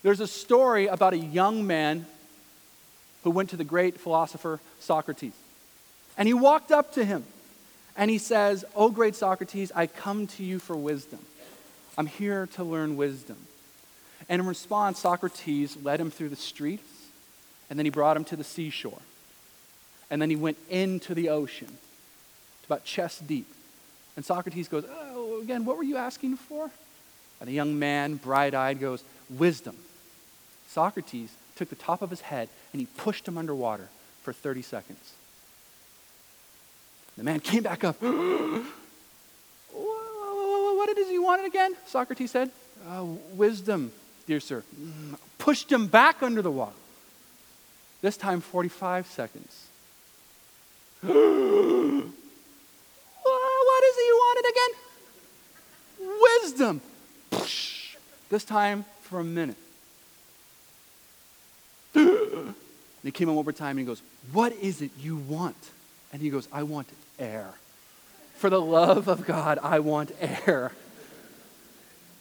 There's 0.02 0.20
a 0.20 0.26
story 0.26 0.86
about 0.86 1.14
a 1.14 1.18
young 1.18 1.66
man 1.66 2.06
who 3.24 3.30
went 3.30 3.50
to 3.50 3.56
the 3.56 3.64
great 3.64 3.98
philosopher 3.98 4.60
Socrates. 4.78 5.32
And 6.16 6.28
he 6.28 6.34
walked 6.34 6.70
up 6.70 6.94
to 6.94 7.04
him 7.04 7.24
and 7.96 8.10
he 8.10 8.18
says, 8.18 8.64
Oh, 8.74 8.90
great 8.90 9.16
Socrates, 9.16 9.72
I 9.74 9.86
come 9.86 10.26
to 10.28 10.44
you 10.44 10.58
for 10.58 10.76
wisdom. 10.76 11.18
I'm 11.98 12.06
here 12.06 12.48
to 12.54 12.64
learn 12.64 12.96
wisdom. 12.96 13.36
And 14.28 14.40
in 14.40 14.46
response, 14.46 14.98
Socrates 15.00 15.76
led 15.82 16.00
him 16.00 16.10
through 16.10 16.28
the 16.30 16.36
streets, 16.36 16.88
and 17.70 17.78
then 17.78 17.86
he 17.86 17.90
brought 17.90 18.16
him 18.16 18.24
to 18.24 18.36
the 18.36 18.44
seashore. 18.44 19.00
And 20.10 20.20
then 20.20 20.30
he 20.30 20.36
went 20.36 20.58
into 20.68 21.14
the 21.14 21.30
ocean, 21.30 21.68
to 21.68 22.66
about 22.66 22.84
chest 22.84 23.26
deep. 23.26 23.46
And 24.14 24.24
Socrates 24.24 24.68
goes, 24.68 24.84
Oh, 24.88 25.15
again, 25.40 25.64
what 25.64 25.76
were 25.76 25.82
you 25.82 25.96
asking 25.96 26.36
for? 26.36 26.70
And 27.40 27.48
the 27.48 27.52
young 27.52 27.78
man, 27.78 28.14
bright 28.16 28.54
eyed, 28.54 28.80
goes, 28.80 29.02
Wisdom. 29.30 29.76
Socrates 30.68 31.32
took 31.56 31.68
the 31.68 31.76
top 31.76 32.02
of 32.02 32.10
his 32.10 32.20
head 32.20 32.48
and 32.72 32.80
he 32.80 32.86
pushed 32.96 33.26
him 33.26 33.38
underwater 33.38 33.88
for 34.22 34.32
30 34.32 34.62
seconds. 34.62 35.12
The 37.16 37.24
man 37.24 37.40
came 37.40 37.62
back 37.62 37.82
up. 37.82 38.00
what 38.02 38.64
it 40.90 40.98
is 40.98 41.10
you 41.10 41.22
wanted 41.22 41.46
again? 41.46 41.74
Socrates 41.86 42.30
said. 42.30 42.50
Uh, 42.88 43.04
wisdom, 43.32 43.90
dear 44.26 44.40
sir. 44.40 44.62
Pushed 45.38 45.72
him 45.72 45.86
back 45.86 46.22
under 46.22 46.42
the 46.42 46.50
water. 46.50 46.76
This 48.02 48.16
time, 48.18 48.40
45 48.40 49.06
seconds. 49.06 49.66
what 53.76 53.84
is 53.84 53.96
it 53.96 54.06
you 54.06 54.16
wanted 54.16 54.46
again? 54.50 54.72
Wisdom. 56.42 56.80
This 58.36 58.44
time, 58.44 58.84
for 59.00 59.18
a 59.18 59.24
minute. 59.24 59.56
and 61.94 62.54
he 63.02 63.10
came 63.10 63.30
on 63.30 63.34
one 63.34 63.46
more 63.46 63.52
time 63.52 63.70
and 63.70 63.78
he 63.78 63.86
goes, 63.86 64.02
What 64.30 64.52
is 64.52 64.82
it 64.82 64.90
you 65.00 65.16
want? 65.16 65.56
And 66.12 66.20
he 66.20 66.28
goes, 66.28 66.46
I 66.52 66.62
want 66.62 66.86
air. 67.18 67.54
For 68.34 68.50
the 68.50 68.60
love 68.60 69.08
of 69.08 69.24
God, 69.24 69.58
I 69.62 69.78
want 69.78 70.12
air. 70.20 70.72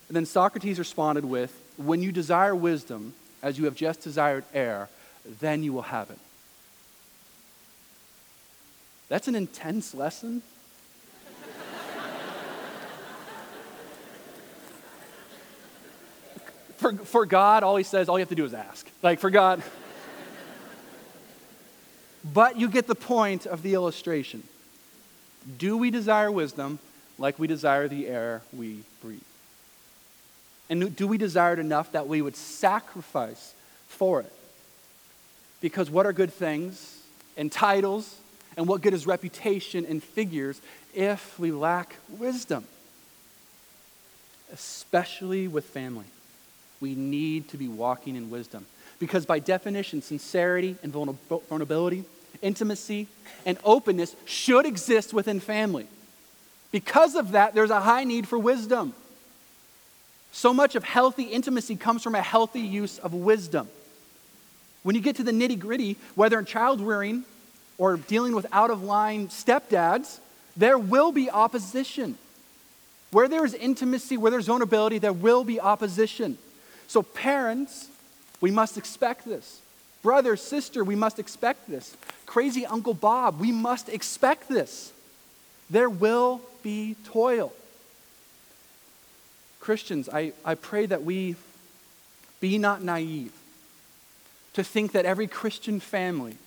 And 0.08 0.16
then 0.16 0.26
Socrates 0.26 0.80
responded 0.80 1.26
with, 1.26 1.52
When 1.76 2.02
you 2.02 2.14
desire 2.14 2.56
wisdom, 2.56 3.14
as 3.44 3.60
you 3.60 3.66
have 3.66 3.76
just 3.76 4.00
desired 4.00 4.46
air, 4.54 4.88
then 5.42 5.64
you 5.64 5.74
will 5.74 5.82
have 5.82 6.10
it. 6.12 6.20
That's 9.10 9.28
an 9.28 9.36
intense 9.36 9.94
lesson. 9.94 10.44
For, 16.86 16.94
for 16.94 17.26
God, 17.26 17.64
all 17.64 17.78
he 17.78 17.84
says, 17.84 18.10
all 18.10 18.20
you 18.20 18.22
have 18.22 18.30
to 18.30 18.36
do 18.36 18.46
is 18.46 18.54
ask. 18.54 18.88
Like, 19.02 19.20
for 19.20 19.32
God. 19.32 19.64
but 22.32 22.60
you 22.60 22.70
get 22.70 22.86
the 22.86 22.94
point 22.94 23.48
of 23.48 23.64
the 23.64 23.74
illustration. 23.74 24.44
Do 25.58 25.78
we 25.78 25.90
desire 25.90 26.32
wisdom 26.32 26.78
like 27.18 27.40
we 27.40 27.48
desire 27.48 27.88
the 27.88 28.08
air 28.08 28.44
we 28.56 28.84
breathe? 29.02 29.20
And 30.70 30.96
do 30.96 31.08
we 31.08 31.18
desire 31.18 31.54
it 31.54 31.60
enough 31.60 31.92
that 31.94 32.08
we 32.08 32.22
would 32.22 32.36
sacrifice 32.36 33.56
for 33.88 34.20
it? 34.20 34.34
Because 35.62 35.90
what 35.90 36.06
are 36.06 36.14
good 36.14 36.32
things 36.32 37.02
and 37.36 37.52
titles, 37.52 38.16
and 38.58 38.68
what 38.68 38.82
good 38.82 38.94
is 38.94 39.08
reputation 39.08 39.88
and 39.88 40.04
figures 40.04 40.62
if 40.94 41.40
we 41.40 41.52
lack 41.52 41.96
wisdom? 42.10 42.66
Especially 44.54 45.48
with 45.48 45.66
family. 45.66 46.06
We 46.86 46.94
need 46.94 47.50
to 47.50 47.58
be 47.58 47.68
walking 47.68 48.16
in 48.16 48.30
wisdom. 48.30 48.68
Because 49.00 49.26
by 49.26 49.40
definition, 49.40 50.04
sincerity 50.04 50.76
and 50.84 50.94
vulnerability 50.94 52.06
intimacy, 52.44 53.08
and 53.44 53.58
openness 53.64 54.16
should 54.26 54.68
exist 54.68 55.12
within 55.12 55.40
family. 55.40 55.88
Because 56.72 57.16
of 57.16 57.32
that, 57.32 57.56
there's 57.56 57.72
a 57.72 57.82
high 57.82 58.04
need 58.04 58.28
for 58.28 58.38
wisdom. 58.38 58.94
So 60.32 60.54
much 60.54 60.76
of 60.76 60.84
healthy 60.84 61.24
intimacy 61.24 61.76
comes 61.76 62.04
from 62.04 62.14
a 62.14 62.22
healthy 62.22 62.62
use 62.62 63.00
of 63.00 63.16
wisdom. 63.16 63.68
When 64.84 64.96
you 64.96 65.02
get 65.02 65.16
to 65.16 65.24
the 65.24 65.32
nitty 65.32 65.58
gritty, 65.58 65.98
whether 66.14 66.38
in 66.38 66.46
child 66.46 66.82
rearing 66.82 67.24
or 67.80 67.98
dealing 67.98 68.36
with 68.36 68.46
out 68.52 68.70
of 68.70 68.84
line 68.84 69.30
stepdads, 69.30 70.20
there 70.56 70.78
will 70.78 71.12
be 71.12 71.32
opposition. 71.32 72.16
Where 73.10 73.28
there 73.28 73.44
is 73.44 73.56
intimacy, 73.56 74.18
where 74.18 74.30
there's 74.30 74.46
vulnerability, 74.46 75.00
there 75.00 75.14
will 75.14 75.44
be 75.44 75.60
opposition. 75.60 76.38
So, 76.88 77.02
parents, 77.02 77.90
we 78.42 78.52
must 78.52 78.78
expect 78.78 79.26
this. 79.26 79.62
Brother, 80.02 80.36
sister, 80.36 80.84
we 80.84 80.96
must 80.96 81.18
expect 81.18 81.70
this. 81.70 81.98
Crazy 82.26 82.66
Uncle 82.66 82.94
Bob, 82.94 83.40
we 83.40 83.52
must 83.52 83.90
expect 83.90 84.48
this. 84.50 84.94
There 85.70 85.90
will 85.90 86.42
be 86.62 86.96
toil. 87.06 87.52
Christians, 89.60 90.08
I, 90.08 90.34
I 90.44 90.54
pray 90.54 90.86
that 90.86 91.04
we 91.04 91.36
be 92.40 92.60
not 92.60 92.84
naive 92.84 93.34
to 94.54 94.64
think 94.64 94.92
that 94.92 95.06
every 95.06 95.28
Christian 95.28 95.80
family 95.80 96.38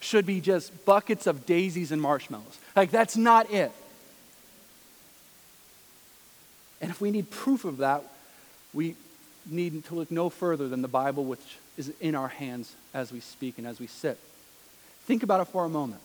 should 0.00 0.26
be 0.26 0.40
just 0.40 0.84
buckets 0.84 1.26
of 1.26 1.46
daisies 1.46 1.90
and 1.90 2.02
marshmallows. 2.02 2.58
Like, 2.76 2.90
that's 2.90 3.16
not 3.16 3.50
it. 3.50 3.72
And 6.80 6.90
if 6.90 7.00
we 7.00 7.10
need 7.10 7.30
proof 7.30 7.64
of 7.64 7.78
that, 7.78 8.04
we 8.74 8.96
need 9.48 9.84
to 9.86 9.94
look 9.94 10.10
no 10.10 10.28
further 10.28 10.68
than 10.68 10.82
the 10.82 10.88
Bible, 10.88 11.24
which 11.24 11.58
is 11.76 11.92
in 12.00 12.14
our 12.14 12.28
hands 12.28 12.74
as 12.94 13.12
we 13.12 13.20
speak 13.20 13.58
and 13.58 13.66
as 13.66 13.78
we 13.78 13.86
sit. 13.86 14.18
Think 15.04 15.22
about 15.22 15.40
it 15.40 15.48
for 15.48 15.64
a 15.64 15.68
moment. 15.68 16.00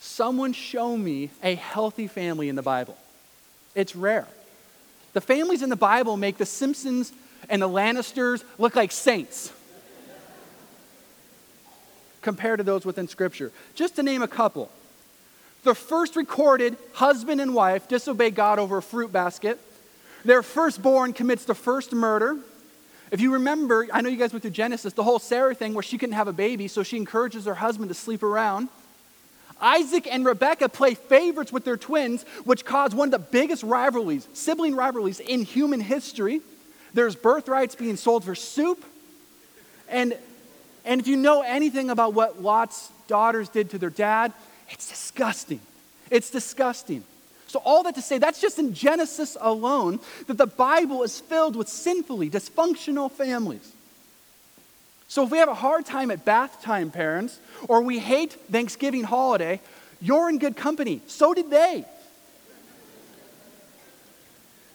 Someone 0.00 0.52
show 0.52 0.96
me 0.96 1.30
a 1.42 1.54
healthy 1.54 2.06
family 2.06 2.48
in 2.48 2.56
the 2.56 2.62
Bible. 2.62 2.96
It's 3.74 3.94
rare. 3.94 4.26
The 5.12 5.20
families 5.20 5.62
in 5.62 5.70
the 5.70 5.76
Bible 5.76 6.16
make 6.16 6.36
the 6.36 6.46
Simpsons 6.46 7.12
and 7.48 7.62
the 7.62 7.68
Lannisters 7.68 8.42
look 8.58 8.76
like 8.76 8.92
saints 8.92 9.52
compared 12.22 12.58
to 12.58 12.64
those 12.64 12.84
within 12.84 13.06
Scripture. 13.06 13.52
Just 13.74 13.96
to 13.96 14.02
name 14.02 14.20
a 14.20 14.28
couple. 14.28 14.70
The 15.62 15.74
first 15.74 16.16
recorded 16.16 16.76
husband 16.92 17.40
and 17.40 17.54
wife 17.54 17.88
disobey 17.88 18.30
God 18.30 18.58
over 18.58 18.78
a 18.78 18.82
fruit 18.82 19.12
basket. 19.12 19.60
Their 20.26 20.42
firstborn 20.42 21.12
commits 21.12 21.44
the 21.44 21.54
first 21.54 21.92
murder. 21.92 22.36
If 23.12 23.20
you 23.20 23.34
remember, 23.34 23.86
I 23.92 24.00
know 24.00 24.08
you 24.08 24.16
guys 24.16 24.32
went 24.32 24.42
through 24.42 24.50
Genesis, 24.50 24.92
the 24.92 25.04
whole 25.04 25.20
Sarah 25.20 25.54
thing 25.54 25.72
where 25.72 25.84
she 25.84 25.98
couldn't 25.98 26.16
have 26.16 26.26
a 26.26 26.32
baby, 26.32 26.66
so 26.66 26.82
she 26.82 26.96
encourages 26.96 27.44
her 27.44 27.54
husband 27.54 27.90
to 27.90 27.94
sleep 27.94 28.24
around. 28.24 28.68
Isaac 29.60 30.08
and 30.12 30.26
Rebekah 30.26 30.68
play 30.70 30.94
favorites 30.94 31.52
with 31.52 31.64
their 31.64 31.76
twins, 31.76 32.24
which 32.42 32.64
caused 32.64 32.92
one 32.92 33.06
of 33.06 33.12
the 33.12 33.20
biggest 33.20 33.62
rivalries, 33.62 34.26
sibling 34.34 34.74
rivalries 34.74 35.20
in 35.20 35.42
human 35.42 35.78
history. 35.78 36.40
There's 36.92 37.14
birthrights 37.14 37.76
being 37.76 37.96
sold 37.96 38.24
for 38.24 38.34
soup. 38.34 38.84
And, 39.88 40.18
and 40.84 41.00
if 41.00 41.06
you 41.06 41.16
know 41.16 41.42
anything 41.42 41.88
about 41.88 42.14
what 42.14 42.42
Lot's 42.42 42.90
daughters 43.06 43.48
did 43.48 43.70
to 43.70 43.78
their 43.78 43.90
dad, 43.90 44.32
it's 44.70 44.88
disgusting. 44.88 45.60
It's 46.10 46.30
disgusting. 46.30 47.04
So, 47.56 47.62
all 47.64 47.84
that 47.84 47.94
to 47.94 48.02
say, 48.02 48.18
that's 48.18 48.38
just 48.38 48.58
in 48.58 48.74
Genesis 48.74 49.34
alone, 49.40 49.98
that 50.26 50.36
the 50.36 50.46
Bible 50.46 51.02
is 51.04 51.18
filled 51.18 51.56
with 51.56 51.70
sinfully 51.70 52.28
dysfunctional 52.28 53.10
families. 53.10 53.72
So, 55.08 55.24
if 55.24 55.30
we 55.30 55.38
have 55.38 55.48
a 55.48 55.54
hard 55.54 55.86
time 55.86 56.10
at 56.10 56.22
bath 56.26 56.60
time, 56.60 56.90
parents, 56.90 57.40
or 57.66 57.80
we 57.80 57.98
hate 57.98 58.34
Thanksgiving 58.52 59.04
holiday, 59.04 59.62
you're 60.02 60.28
in 60.28 60.36
good 60.36 60.54
company. 60.54 61.00
So 61.06 61.32
did 61.32 61.48
they. 61.48 61.86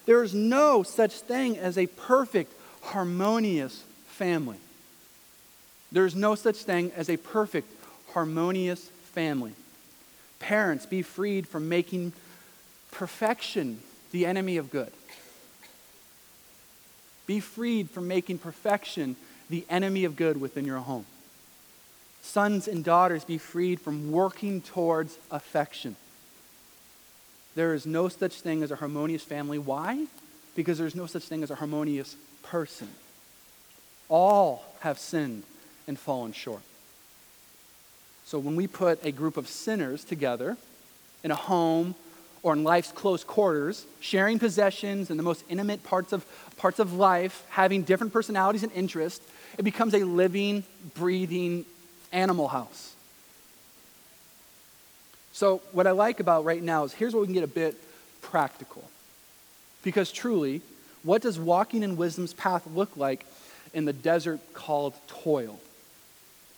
There 0.08 0.24
is 0.24 0.34
no 0.34 0.82
such 0.82 1.14
thing 1.20 1.60
as 1.60 1.78
a 1.78 1.86
perfect, 1.86 2.52
harmonious 2.82 3.84
family. 4.08 4.58
There 5.92 6.08
is 6.08 6.16
no 6.16 6.34
such 6.34 6.58
thing 6.64 6.92
as 6.96 7.12
a 7.12 7.18
perfect, 7.18 7.72
harmonious 8.14 8.90
family. 9.14 9.54
Parents, 10.40 10.88
be 10.88 11.04
freed 11.04 11.48
from 11.48 11.70
making 11.70 12.14
perfection 12.92 13.82
the 14.12 14.26
enemy 14.26 14.58
of 14.58 14.70
good. 14.70 14.92
Be 17.26 17.40
freed 17.40 17.90
from 17.90 18.08
making 18.08 18.40
perfection 18.40 19.16
the 19.50 19.66
enemy 19.70 20.06
of 20.06 20.16
good 20.16 20.40
within 20.40 20.66
your 20.66 20.80
home. 20.80 21.06
Sons 22.22 22.68
and 22.68 22.84
daughters, 22.84 23.26
be 23.26 23.38
freed 23.38 23.80
from 23.80 24.12
working 24.12 24.62
towards 24.62 25.18
affection. 25.32 25.96
There 27.56 27.74
is 27.74 27.86
no 27.86 28.10
such 28.10 28.42
thing 28.42 28.64
as 28.64 28.72
a 28.72 28.76
harmonious 28.76 29.24
family. 29.24 29.58
Why? 29.58 30.06
Because 30.56 30.78
there's 30.78 30.96
no 30.96 31.06
such 31.06 31.24
thing 31.24 31.44
as 31.44 31.52
a 31.52 31.56
harmonious 31.56 32.16
person. 32.44 32.90
All 34.08 34.64
have 34.82 35.00
sinned 35.00 35.44
and 35.88 35.98
fallen 35.98 36.34
short. 36.34 36.62
So 38.26 38.40
when 38.40 38.56
we 38.56 38.68
put 38.68 39.04
a 39.06 39.12
group 39.12 39.36
of 39.36 39.48
sinners 39.48 40.04
together 40.04 40.58
in 41.24 41.32
a 41.32 41.36
home 41.36 41.96
or 42.44 42.54
in 42.54 42.64
life's 42.64 42.92
close 42.92 43.24
quarters, 43.24 43.86
sharing 44.00 44.40
possessions 44.40 45.10
and 45.10 45.20
the 45.20 45.24
most 45.24 45.44
intimate 45.50 45.84
parts 45.84 46.12
of, 46.12 46.26
parts 46.58 46.80
of 46.80 46.94
life, 46.94 47.44
having 47.50 47.84
different 47.84 48.14
personalities 48.14 48.64
and 48.64 48.72
interests, 48.74 49.26
it 49.58 49.64
becomes 49.64 49.94
a 49.94 50.04
living, 50.04 50.64
breathing 50.96 51.66
animal 52.12 52.48
house. 52.48 52.94
So, 55.34 55.62
what 55.72 55.88
I 55.88 55.92
like 55.92 56.20
about 56.20 56.46
right 56.46 56.62
now 56.62 56.84
is 56.84 56.94
here's 56.94 57.14
where 57.14 57.22
we 57.22 57.28
can 57.28 57.34
get 57.34 57.44
a 57.44 57.48
bit 57.48 57.76
practical. 58.22 58.84
Because 59.84 60.12
truly, 60.12 60.62
What 61.04 61.22
does 61.22 61.40
walking 61.40 61.84
in 61.84 61.98
wisdom's 61.98 62.34
path 62.34 62.68
look 62.68 62.96
like 62.96 63.26
in 63.74 63.86
the 63.86 63.94
desert 63.94 64.40
called 64.54 64.94
toil 65.08 65.60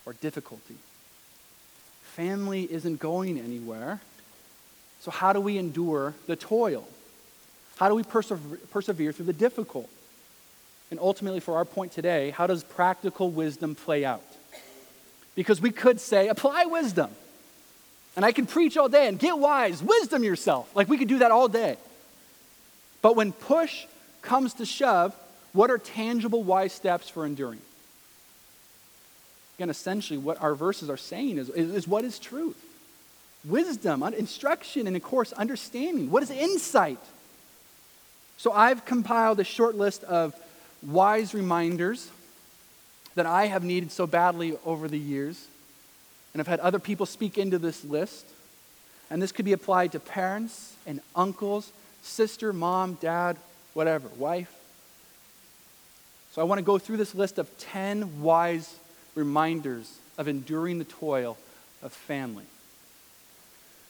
or 0.05 0.13
difficulty? 0.13 0.75
Family 2.15 2.71
isn't 2.71 2.99
going 2.99 3.39
anywhere. 3.39 4.01
So, 5.03 5.11
how 5.11 5.33
do 5.33 5.41
we 5.41 5.57
endure 5.57 6.13
the 6.27 6.37
toil? 6.37 6.87
How 7.75 7.89
do 7.89 7.95
we 7.95 8.03
persevere 8.03 9.11
through 9.11 9.25
the 9.25 9.33
difficult? 9.33 9.89
And 10.91 10.97
ultimately, 10.97 11.41
for 11.41 11.57
our 11.57 11.65
point 11.65 11.91
today, 11.91 12.29
how 12.29 12.47
does 12.47 12.63
practical 12.63 13.29
wisdom 13.29 13.75
play 13.75 14.05
out? 14.05 14.23
Because 15.35 15.59
we 15.59 15.71
could 15.71 15.99
say, 15.99 16.29
apply 16.29 16.67
wisdom. 16.67 17.09
And 18.15 18.23
I 18.23 18.31
can 18.31 18.45
preach 18.45 18.77
all 18.77 18.87
day 18.87 19.09
and 19.09 19.19
get 19.19 19.37
wise, 19.37 19.83
wisdom 19.83 20.23
yourself. 20.23 20.73
Like 20.73 20.87
we 20.87 20.97
could 20.97 21.09
do 21.09 21.19
that 21.19 21.31
all 21.31 21.49
day. 21.49 21.75
But 23.01 23.17
when 23.17 23.33
push 23.33 23.85
comes 24.21 24.53
to 24.53 24.65
shove, 24.65 25.13
what 25.51 25.69
are 25.69 25.79
tangible, 25.79 26.43
wise 26.43 26.71
steps 26.71 27.09
for 27.09 27.25
enduring? 27.25 27.59
Again, 29.57 29.69
essentially, 29.69 30.17
what 30.17 30.41
our 30.41 30.55
verses 30.55 30.89
are 30.89 30.95
saying 30.95 31.39
is, 31.39 31.49
is, 31.49 31.73
is 31.75 31.87
what 31.89 32.05
is 32.05 32.19
truth? 32.19 32.62
Wisdom, 33.45 34.03
instruction, 34.03 34.87
and 34.87 34.95
of 34.95 35.03
course, 35.03 35.33
understanding. 35.33 36.09
What 36.09 36.23
is 36.23 36.31
insight? 36.31 36.99
So 38.37 38.51
I've 38.51 38.85
compiled 38.85 39.39
a 39.39 39.43
short 39.43 39.75
list 39.75 40.03
of 40.03 40.33
wise 40.81 41.33
reminders 41.33 42.09
that 43.15 43.25
I 43.25 43.47
have 43.47 43.63
needed 43.63 43.91
so 43.91 44.07
badly 44.07 44.57
over 44.65 44.87
the 44.87 44.97
years. 44.97 45.47
And 46.33 46.41
I've 46.41 46.47
had 46.47 46.59
other 46.61 46.79
people 46.79 47.05
speak 47.05 47.37
into 47.37 47.59
this 47.59 47.83
list. 47.83 48.25
And 49.09 49.21
this 49.21 49.31
could 49.31 49.45
be 49.45 49.53
applied 49.53 49.91
to 49.91 49.99
parents 49.99 50.73
and 50.87 50.99
uncles, 51.15 51.71
sister, 52.01 52.51
mom, 52.51 52.97
dad, 52.99 53.37
whatever, 53.73 54.07
wife. 54.17 54.53
So 56.31 56.41
I 56.41 56.45
want 56.45 56.59
to 56.59 56.63
go 56.63 56.79
through 56.79 56.97
this 56.97 57.13
list 57.13 57.37
of 57.37 57.55
10 57.59 58.21
wise 58.21 58.73
reminders 59.13 59.99
of 60.17 60.27
enduring 60.27 60.79
the 60.79 60.85
toil 60.85 61.37
of 61.83 61.93
family. 61.93 62.45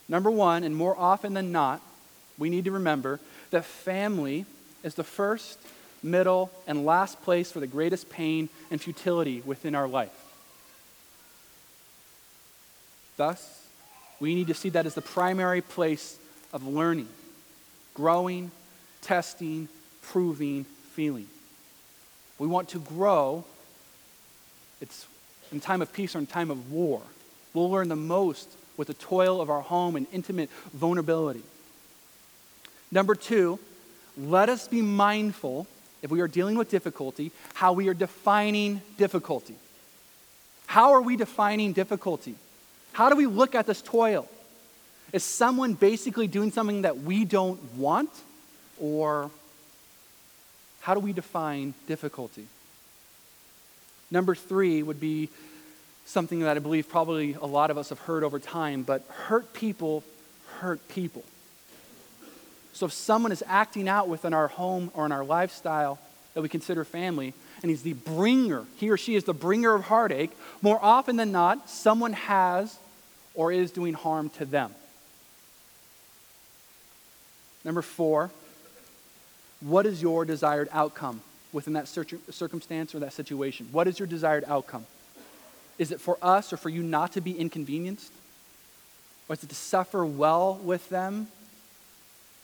Number 0.07 0.29
one, 0.29 0.63
and 0.63 0.75
more 0.75 0.97
often 0.97 1.33
than 1.33 1.51
not, 1.51 1.81
we 2.37 2.49
need 2.49 2.65
to 2.65 2.71
remember 2.71 3.19
that 3.51 3.65
family 3.65 4.45
is 4.83 4.95
the 4.95 5.03
first, 5.03 5.59
middle, 6.01 6.51
and 6.67 6.85
last 6.85 7.21
place 7.23 7.51
for 7.51 7.59
the 7.59 7.67
greatest 7.67 8.09
pain 8.09 8.49
and 8.69 8.81
futility 8.81 9.41
within 9.45 9.75
our 9.75 9.87
life. 9.87 10.11
Thus, 13.15 13.67
we 14.19 14.35
need 14.35 14.47
to 14.47 14.53
see 14.53 14.69
that 14.69 14.85
as 14.85 14.95
the 14.95 15.01
primary 15.01 15.61
place 15.61 16.17
of 16.51 16.65
learning, 16.67 17.07
growing, 17.93 18.51
testing, 19.01 19.67
proving, 20.01 20.65
feeling. 20.93 21.27
We 22.39 22.47
want 22.47 22.69
to 22.69 22.79
grow. 22.79 23.45
It's 24.81 25.07
in 25.51 25.59
time 25.59 25.81
of 25.81 25.93
peace 25.93 26.15
or 26.15 26.19
in 26.19 26.25
time 26.25 26.51
of 26.51 26.71
war. 26.71 27.01
We'll 27.53 27.69
learn 27.69 27.89
the 27.89 27.95
most 27.95 28.49
with 28.77 28.87
the 28.87 28.93
toil 28.93 29.41
of 29.41 29.49
our 29.49 29.61
home 29.61 29.95
and 29.95 30.07
intimate 30.11 30.49
vulnerability. 30.73 31.43
Number 32.91 33.15
two, 33.15 33.59
let 34.17 34.49
us 34.49 34.67
be 34.67 34.81
mindful, 34.81 35.67
if 36.01 36.11
we 36.11 36.21
are 36.21 36.27
dealing 36.27 36.57
with 36.57 36.69
difficulty, 36.69 37.31
how 37.53 37.73
we 37.73 37.87
are 37.87 37.93
defining 37.93 38.81
difficulty. 38.97 39.55
How 40.67 40.93
are 40.93 41.01
we 41.01 41.17
defining 41.17 41.73
difficulty? 41.73 42.35
How 42.93 43.09
do 43.09 43.15
we 43.15 43.25
look 43.25 43.55
at 43.55 43.65
this 43.65 43.81
toil? 43.81 44.27
Is 45.11 45.23
someone 45.23 45.73
basically 45.73 46.27
doing 46.27 46.51
something 46.51 46.83
that 46.83 46.99
we 46.99 47.25
don't 47.25 47.59
want? 47.75 48.09
Or 48.79 49.29
how 50.81 50.93
do 50.93 50.99
we 50.99 51.13
define 51.13 51.73
difficulty? 51.87 52.47
Number 54.11 54.35
three 54.35 54.83
would 54.83 54.99
be 54.99 55.29
something 56.05 56.41
that 56.41 56.57
I 56.57 56.59
believe 56.59 56.89
probably 56.89 57.33
a 57.33 57.45
lot 57.45 57.71
of 57.71 57.77
us 57.77 57.89
have 57.89 57.99
heard 57.99 58.23
over 58.23 58.39
time, 58.39 58.83
but 58.83 59.03
hurt 59.09 59.53
people 59.53 60.03
hurt 60.59 60.87
people. 60.87 61.23
So 62.73 62.87
if 62.87 62.93
someone 62.93 63.31
is 63.31 63.43
acting 63.47 63.87
out 63.87 64.07
within 64.07 64.33
our 64.33 64.47
home 64.47 64.91
or 64.93 65.05
in 65.05 65.11
our 65.11 65.23
lifestyle 65.23 65.99
that 66.33 66.41
we 66.41 66.49
consider 66.49 66.83
family, 66.83 67.33
and 67.61 67.69
he's 67.69 67.83
the 67.83 67.93
bringer, 67.93 68.65
he 68.77 68.89
or 68.89 68.97
she 68.97 69.15
is 69.15 69.23
the 69.23 69.33
bringer 69.33 69.73
of 69.73 69.83
heartache, 69.83 70.31
more 70.61 70.79
often 70.81 71.15
than 71.15 71.31
not, 71.31 71.69
someone 71.69 72.13
has 72.13 72.77
or 73.35 73.51
is 73.51 73.71
doing 73.71 73.93
harm 73.93 74.29
to 74.29 74.45
them. 74.45 74.73
Number 77.63 77.81
four, 77.81 78.31
what 79.61 79.85
is 79.85 80.01
your 80.01 80.25
desired 80.25 80.67
outcome 80.71 81.21
within 81.53 81.73
that 81.73 81.87
circumstance 81.87 82.93
or 82.93 82.99
that 82.99 83.13
situation? 83.13 83.69
What 83.71 83.87
is 83.87 83.99
your 83.99 84.07
desired 84.07 84.43
outcome? 84.47 84.85
Is 85.77 85.91
it 85.91 85.99
for 85.99 86.17
us 86.21 86.53
or 86.53 86.57
for 86.57 86.69
you 86.69 86.83
not 86.83 87.13
to 87.13 87.21
be 87.21 87.37
inconvenienced? 87.37 88.11
Or 89.27 89.33
is 89.33 89.43
it 89.43 89.49
to 89.49 89.55
suffer 89.55 90.05
well 90.05 90.59
with 90.63 90.87
them? 90.89 91.27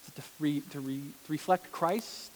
Is 0.04 0.10
it 0.10 0.15
to, 0.15 0.22
re, 0.39 0.62
to, 0.72 0.80
re, 0.80 1.02
to 1.26 1.32
reflect 1.32 1.72
Christ? 1.72 2.32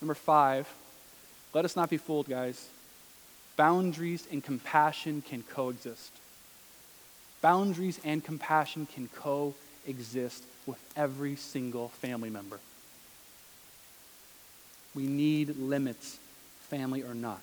Number 0.00 0.14
five, 0.14 0.68
let 1.54 1.64
us 1.64 1.76
not 1.76 1.88
be 1.88 1.96
fooled, 1.96 2.28
guys. 2.28 2.68
Boundaries 3.56 4.26
and 4.30 4.44
compassion 4.44 5.22
can 5.22 5.42
coexist. 5.42 6.12
Boundaries 7.40 8.00
and 8.04 8.22
compassion 8.22 8.86
can 8.86 9.08
coexist 9.14 10.44
with 10.66 10.78
every 10.96 11.36
single 11.36 11.88
family 11.88 12.28
member. 12.28 12.58
We 14.94 15.06
need 15.06 15.56
limits, 15.56 16.18
family 16.70 17.02
or 17.02 17.14
not. 17.14 17.40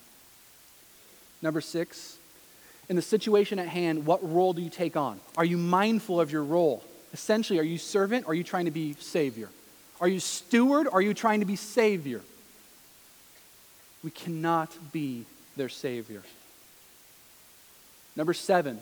Number 1.41 1.61
six, 1.61 2.17
in 2.89 2.95
the 2.95 3.01
situation 3.01 3.59
at 3.59 3.67
hand, 3.67 4.05
what 4.05 4.27
role 4.27 4.53
do 4.53 4.61
you 4.61 4.69
take 4.69 4.95
on? 4.95 5.19
Are 5.37 5.45
you 5.45 5.57
mindful 5.57 6.19
of 6.19 6.31
your 6.31 6.43
role? 6.43 6.83
Essentially, 7.13 7.59
are 7.59 7.63
you 7.63 7.77
servant 7.77 8.25
or 8.25 8.31
are 8.31 8.35
you 8.35 8.43
trying 8.43 8.65
to 8.65 8.71
be 8.71 8.95
savior? 8.99 9.49
Are 10.01 10.07
you 10.07 10.19
steward 10.19 10.87
or 10.87 10.95
are 10.95 11.01
you 11.01 11.13
trying 11.13 11.39
to 11.39 11.45
be 11.45 11.55
savior? 11.55 12.21
We 14.03 14.11
cannot 14.11 14.69
be 14.91 15.25
their 15.55 15.69
Savior. 15.69 16.21
Number 18.15 18.33
seven, 18.33 18.79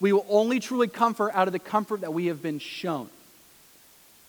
we 0.00 0.12
will 0.12 0.26
only 0.28 0.60
truly 0.60 0.88
comfort 0.88 1.32
out 1.34 1.48
of 1.48 1.52
the 1.52 1.58
comfort 1.58 2.02
that 2.02 2.12
we 2.12 2.26
have 2.26 2.42
been 2.42 2.58
shown. 2.58 3.08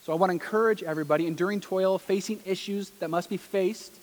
So 0.03 0.13
I 0.13 0.15
want 0.15 0.29
to 0.29 0.33
encourage 0.33 0.83
everybody, 0.83 1.27
enduring 1.27 1.61
toil, 1.61 1.97
facing 1.97 2.39
issues 2.45 2.91
that 2.99 3.09
must 3.09 3.29
be 3.29 3.37
faced, 3.37 3.93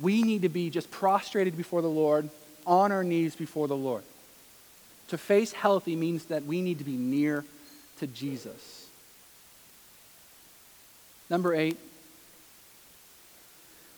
we 0.00 0.22
need 0.22 0.42
to 0.42 0.48
be 0.48 0.70
just 0.70 0.90
prostrated 0.90 1.56
before 1.56 1.82
the 1.82 1.88
Lord, 1.88 2.28
on 2.66 2.92
our 2.92 3.04
knees 3.04 3.36
before 3.36 3.68
the 3.68 3.76
Lord. 3.76 4.02
To 5.08 5.18
face 5.18 5.52
healthy 5.52 5.96
means 5.96 6.26
that 6.26 6.44
we 6.44 6.62
need 6.62 6.78
to 6.78 6.84
be 6.84 6.96
near 6.96 7.44
to 7.98 8.06
Jesus. 8.06 8.86
Number 11.30 11.54
eight, 11.54 11.78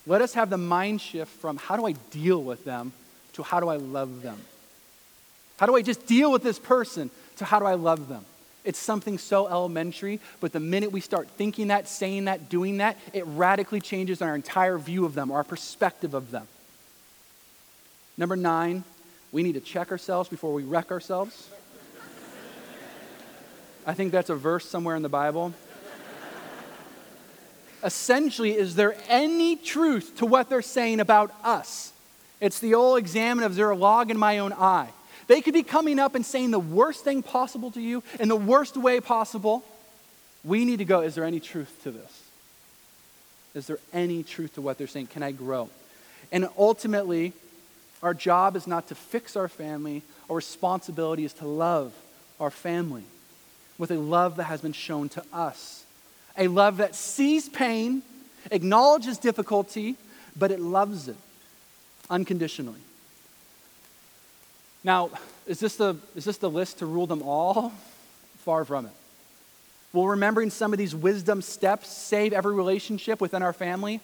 let 0.07 0.23
us 0.23 0.35
have 0.35 0.51
the 0.51 0.59
mind 0.59 1.01
shift 1.01 1.31
from 1.31 1.57
how 1.57 1.77
do 1.77 1.87
I 1.87 1.93
deal 2.11 2.43
with 2.43 2.65
them 2.65 2.93
to 3.35 3.43
how 3.43 3.61
do 3.61 3.69
I 3.69 3.77
love 3.77 4.23
them? 4.23 4.39
How 5.59 5.67
do 5.67 5.75
I 5.75 5.83
just 5.83 6.07
deal 6.07 6.31
with 6.31 6.43
this 6.43 6.59
person 6.59 7.11
to 7.37 7.45
how 7.45 7.59
do 7.59 7.65
I 7.65 7.75
love 7.75 8.09
them? 8.09 8.25
It's 8.67 8.79
something 8.79 9.17
so 9.17 9.49
elementary, 9.49 10.21
but 10.41 10.53
the 10.53 10.61
minute 10.61 10.93
we 10.93 11.01
start 11.01 11.29
thinking 11.29 11.69
that, 11.69 11.89
saying 11.89 12.27
that, 12.27 12.51
doing 12.51 12.79
that, 12.79 12.99
it 13.15 13.25
radically 13.27 13.81
changes 13.81 14.21
our 14.21 14.35
entire 14.35 14.77
view 14.77 15.07
of 15.07 15.15
them, 15.15 15.31
our 15.31 15.45
perspective 15.45 16.13
of 16.13 16.31
them. 16.31 16.47
Number 18.19 18.37
nine, 18.37 18.85
we 19.33 19.43
need 19.43 19.55
to 19.55 19.61
check 19.61 19.91
ourselves 19.91 20.29
before 20.29 20.53
we 20.53 20.65
wreck 20.65 20.91
ourselves. 20.91 21.49
I 23.87 23.95
think 23.95 24.13
that's 24.13 24.31
a 24.31 24.35
verse 24.35 24.69
somewhere 24.69 24.97
in 24.97 25.03
the 25.03 25.09
Bible 25.09 25.55
essentially, 27.87 28.57
is 28.57 28.75
there 28.75 28.97
any 29.09 29.57
truth 29.57 30.17
to 30.17 30.27
what 30.27 30.49
they're 30.49 30.61
saying 30.61 31.01
about 31.01 31.33
us? 31.45 31.93
It's 32.41 32.59
the 32.59 32.75
old 32.75 32.99
examine 32.99 33.45
of 33.45 33.55
there 33.55 33.71
a 33.71 33.77
log 33.77 34.11
in 34.11 34.19
my 34.19 34.39
own 34.39 34.53
eye. 34.53 34.91
They 35.27 35.41
could 35.41 35.55
be 35.55 35.63
coming 35.63 35.99
up 35.99 36.15
and 36.15 36.25
saying 36.25 36.51
the 36.51 36.59
worst 36.59 37.05
thing 37.05 37.23
possible 37.23 37.71
to 37.73 37.81
you 37.81 38.03
in 38.21 38.29
the 38.29 38.37
worst 38.37 38.77
way 38.77 39.01
possible. 39.01 39.65
We 40.45 40.65
need 40.65 40.79
to 40.79 40.85
go, 40.85 41.01
is 41.01 41.15
there 41.15 41.25
any 41.25 41.41
truth 41.41 41.81
to 41.83 41.91
this? 41.91 42.23
Is 43.55 43.67
there 43.67 43.79
any 43.93 44.23
truth 44.23 44.55
to 44.55 44.61
what 44.61 44.79
they're 44.79 44.87
saying? 44.87 45.09
Can 45.09 45.23
I 45.23 45.33
grow? 45.33 45.71
And 46.31 46.49
ultimately, 46.57 47.33
our 48.03 48.15
job 48.15 48.55
is 48.57 48.67
not 48.67 48.89
to 48.89 48.95
fix 48.95 49.37
our 49.37 49.49
family, 49.49 50.03
our 50.29 50.37
responsibility 50.37 51.25
is 51.25 51.33
to 51.35 51.47
love 51.47 51.93
our 52.39 52.51
family 52.51 53.05
with 53.79 53.91
a 53.91 53.99
love 53.99 54.37
that 54.37 54.45
has 54.45 54.61
been 54.61 54.73
shown 54.73 55.09
to 55.11 55.25
us 55.33 55.87
a 56.37 56.49
love 56.49 56.79
that 56.79 56.95
sees 56.95 57.49
pain, 57.49 58.03
acknowledges 58.51 59.19
difficulty, 59.19 59.97
but 60.37 60.51
it 60.51 60.61
loves 60.61 61.09
it 61.09 61.17
unconditionally. 62.11 62.81
Now, 64.87 65.11
is 65.49 65.59
this 65.59 65.75
the, 65.75 65.97
is 66.15 66.25
this 66.25 66.39
the 66.39 66.49
list 66.49 66.79
to 66.79 66.87
rule 66.87 67.09
them 67.09 67.21
all? 67.23 67.73
Far 68.45 68.65
from 68.65 68.87
it. 68.87 68.93
Will 69.93 70.07
remembering 70.07 70.51
some 70.51 70.73
of 70.73 70.79
these 70.79 70.95
wisdom 70.95 71.43
steps 71.43 71.89
save 71.89 72.33
every 72.33 72.55
relationship 72.55 73.21
within 73.21 73.43
our 73.43 73.53
family? 73.53 74.01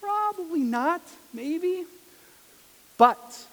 Probably 0.00 0.60
not, 0.60 1.00
maybe. 1.32 1.84
But 2.98 3.46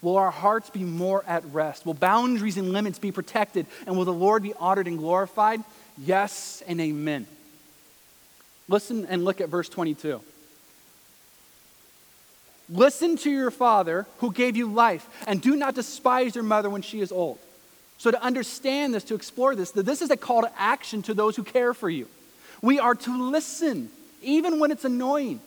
will 0.00 0.16
our 0.16 0.30
hearts 0.30 0.70
be 0.70 0.82
more 0.82 1.22
at 1.26 1.44
rest? 1.52 1.84
Will 1.84 1.92
boundaries 1.92 2.56
and 2.56 2.72
limits 2.72 2.98
be 2.98 3.12
protected? 3.12 3.66
And 3.86 3.94
will 3.94 4.06
the 4.06 4.12
Lord 4.12 4.42
be 4.42 4.54
honored 4.54 4.88
and 4.88 4.96
glorified? 4.96 5.62
Yes 5.98 6.62
and 6.66 6.80
amen. 6.80 7.26
Listen 8.66 9.04
and 9.06 9.26
look 9.26 9.42
at 9.42 9.50
verse 9.50 9.68
22. 9.68 10.22
Listen 12.68 13.16
to 13.18 13.30
your 13.30 13.50
father 13.50 14.06
who 14.18 14.32
gave 14.32 14.56
you 14.56 14.66
life, 14.66 15.06
and 15.26 15.40
do 15.40 15.54
not 15.54 15.74
despise 15.74 16.34
your 16.34 16.44
mother 16.44 16.70
when 16.70 16.82
she 16.82 17.00
is 17.00 17.12
old. 17.12 17.38
So, 17.98 18.10
to 18.10 18.22
understand 18.22 18.94
this, 18.94 19.04
to 19.04 19.14
explore 19.14 19.54
this, 19.54 19.70
that 19.72 19.86
this 19.86 20.02
is 20.02 20.10
a 20.10 20.16
call 20.16 20.42
to 20.42 20.50
action 20.58 21.02
to 21.02 21.14
those 21.14 21.36
who 21.36 21.44
care 21.44 21.74
for 21.74 21.88
you. 21.88 22.08
We 22.62 22.78
are 22.78 22.94
to 22.94 23.30
listen, 23.30 23.90
even 24.22 24.58
when 24.58 24.70
it's 24.70 24.84
annoying. 24.84 25.40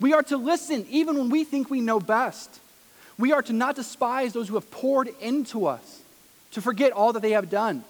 We 0.00 0.12
are 0.12 0.22
to 0.24 0.36
listen, 0.36 0.86
even 0.90 1.16
when 1.18 1.30
we 1.30 1.44
think 1.44 1.70
we 1.70 1.80
know 1.80 2.00
best. 2.00 2.60
We 3.18 3.32
are 3.32 3.42
to 3.42 3.52
not 3.52 3.76
despise 3.76 4.32
those 4.32 4.48
who 4.48 4.54
have 4.54 4.70
poured 4.70 5.08
into 5.20 5.66
us, 5.66 6.02
to 6.52 6.60
forget 6.60 6.92
all 6.92 7.12
that 7.14 7.22
they 7.22 7.32
have 7.32 7.50
done. 7.50 7.82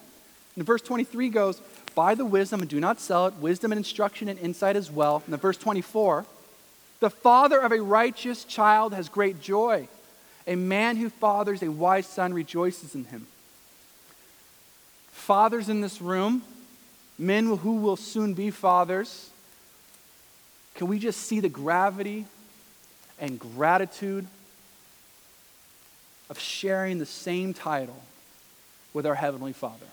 And 0.55 0.65
verse 0.65 0.83
23 0.83 1.29
goes, 1.29 1.61
Buy 1.95 2.15
the 2.15 2.25
wisdom 2.25 2.61
and 2.61 2.69
do 2.69 2.79
not 2.79 3.01
sell 3.01 3.27
it, 3.27 3.35
wisdom 3.35 3.73
and 3.73 3.79
instruction 3.79 4.29
and 4.29 4.39
insight 4.39 4.77
as 4.77 4.91
well. 4.91 5.23
And 5.25 5.33
the 5.33 5.39
verse 5.39 5.57
24, 5.57 6.27
the 7.01 7.11
father 7.11 7.61
of 7.61 7.73
a 7.73 7.81
righteous 7.81 8.45
child 8.45 8.95
has 8.95 9.09
great 9.09 9.41
joy. 9.41 9.89
A 10.47 10.55
man 10.55 10.97
who 10.97 11.11
fathers 11.11 11.63
a 11.63 11.71
wise 11.71 12.07
son 12.07 12.33
rejoices 12.33 12.95
in 12.95 13.05
him. 13.05 13.27
Fathers 15.11 15.69
in 15.69 15.81
this 15.81 16.01
room, 16.01 16.43
men 17.19 17.47
who 17.47 17.77
will 17.77 17.97
soon 17.97 18.35
be 18.35 18.51
fathers, 18.51 19.31
can 20.77 20.87
we 20.87 20.99
just 20.99 21.23
see 21.23 21.41
the 21.41 21.49
gravity 21.49 22.27
and 23.19 23.41
gratitude 23.41 24.27
of 26.29 26.39
sharing 26.39 26.99
the 26.99 27.07
same 27.07 27.55
title 27.55 28.03
with 28.93 29.07
our 29.07 29.15
Heavenly 29.15 29.53
Father? 29.53 29.87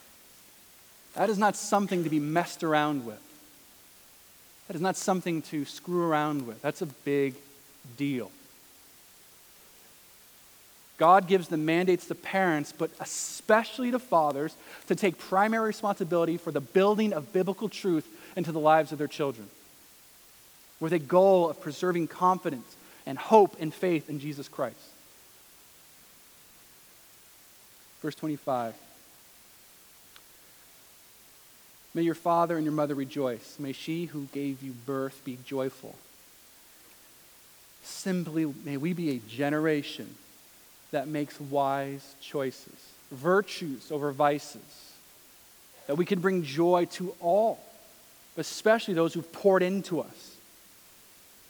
That 1.16 1.30
is 1.30 1.38
not 1.38 1.56
something 1.56 2.04
to 2.04 2.10
be 2.10 2.20
messed 2.20 2.64
around 2.64 3.06
with. 3.06 3.23
That 4.68 4.76
is 4.76 4.82
not 4.82 4.96
something 4.96 5.42
to 5.44 5.66
screw 5.66 6.04
around 6.04 6.48
with. 6.48 6.62
That's 6.62 6.82
a 6.82 6.86
big 6.86 7.36
deal. 7.98 8.32
God 10.98 11.28
gives 11.28 11.48
the 11.48 11.58
mandates 11.58 12.08
to 12.08 12.16
parents, 12.16 12.72
but 12.72 12.92
especially 13.00 13.92
to 13.92 14.00
fathers, 14.00 14.56
to 14.88 14.96
take 14.96 15.18
primary 15.18 15.68
responsibility 15.68 16.38
for 16.38 16.52
the 16.52 16.62
building 16.62 17.14
of 17.14 17.34
biblical 17.34 17.68
truth 17.68 18.08
into 18.38 18.52
the 18.52 18.60
lives 18.60 18.92
of 18.92 19.00
their 19.00 19.08
children, 19.08 19.50
with 20.80 20.94
a 20.94 21.00
goal 21.00 21.50
of 21.50 21.60
preserving 21.60 22.08
confidence 22.08 22.78
and 23.06 23.18
hope 23.18 23.58
and 23.60 23.74
faith 23.74 24.10
in 24.10 24.20
Jesus 24.20 24.48
Christ. 24.48 24.78
Verse 28.02 28.16
25. 28.16 28.74
May 31.94 32.02
your 32.02 32.16
father 32.16 32.56
and 32.56 32.66
your 32.66 32.74
mother 32.74 32.96
rejoice. 32.96 33.58
May 33.60 33.72
she 33.72 34.06
who 34.06 34.28
gave 34.34 34.64
you 34.64 34.72
birth 34.72 35.22
be 35.24 35.38
joyful. 35.46 35.96
Simply, 37.84 38.52
may 38.64 38.78
we 38.78 38.94
be 38.94 39.12
a 39.12 39.20
generation 39.30 40.16
that 40.92 41.08
makes 41.08 41.40
wise 41.40 42.16
choices, 42.22 42.92
virtues 43.12 43.92
over 43.92 44.12
vices, 44.12 44.94
that 45.88 45.96
we 45.96 46.06
can 46.06 46.20
bring 46.20 46.44
joy 46.44 46.86
to 46.94 47.14
all, 47.20 47.60
especially 48.38 48.94
those 48.94 49.14
who've 49.14 49.32
poured 49.34 49.62
into 49.62 50.00
us. 50.00 50.36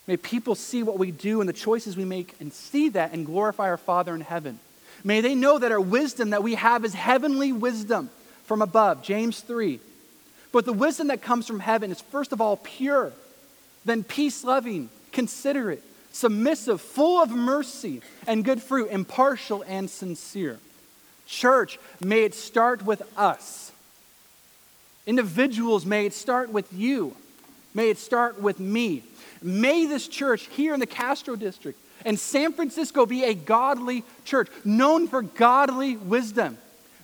May 0.06 0.16
people 0.16 0.54
see 0.54 0.82
what 0.82 0.98
we 0.98 1.10
do 1.10 1.40
and 1.40 1.48
the 1.48 1.54
choices 1.54 1.96
we 1.96 2.04
make 2.04 2.34
and 2.40 2.52
see 2.52 2.90
that 2.90 3.12
and 3.12 3.24
glorify 3.24 3.68
our 3.68 3.78
Father 3.78 4.14
in 4.14 4.20
heaven. 4.20 4.58
May 5.02 5.20
they 5.20 5.34
know 5.34 5.58
that 5.58 5.72
our 5.72 5.80
wisdom 5.80 6.30
that 6.30 6.42
we 6.42 6.56
have 6.56 6.84
is 6.84 6.92
heavenly 6.92 7.52
wisdom 7.52 8.10
from 8.44 8.60
above. 8.60 9.02
James 9.02 9.40
3. 9.40 9.80
But 10.54 10.66
the 10.66 10.72
wisdom 10.72 11.08
that 11.08 11.20
comes 11.20 11.48
from 11.48 11.58
heaven 11.58 11.90
is 11.90 12.00
first 12.00 12.30
of 12.30 12.40
all 12.40 12.56
pure, 12.56 13.12
then 13.84 14.04
peace 14.04 14.44
loving, 14.44 14.88
considerate, 15.10 15.82
submissive, 16.12 16.80
full 16.80 17.20
of 17.20 17.30
mercy 17.30 18.02
and 18.28 18.44
good 18.44 18.62
fruit, 18.62 18.92
impartial 18.92 19.64
and 19.66 19.90
sincere. 19.90 20.60
Church, 21.26 21.80
may 22.00 22.22
it 22.22 22.34
start 22.34 22.86
with 22.86 23.02
us. 23.18 23.72
Individuals, 25.08 25.84
may 25.84 26.06
it 26.06 26.14
start 26.14 26.50
with 26.50 26.72
you. 26.72 27.16
May 27.74 27.90
it 27.90 27.98
start 27.98 28.40
with 28.40 28.60
me. 28.60 29.02
May 29.42 29.86
this 29.86 30.06
church 30.06 30.46
here 30.52 30.72
in 30.72 30.78
the 30.78 30.86
Castro 30.86 31.34
district 31.34 31.80
and 32.04 32.16
San 32.16 32.52
Francisco 32.52 33.06
be 33.06 33.24
a 33.24 33.34
godly 33.34 34.04
church, 34.24 34.46
known 34.64 35.08
for 35.08 35.22
godly 35.22 35.96
wisdom. 35.96 36.58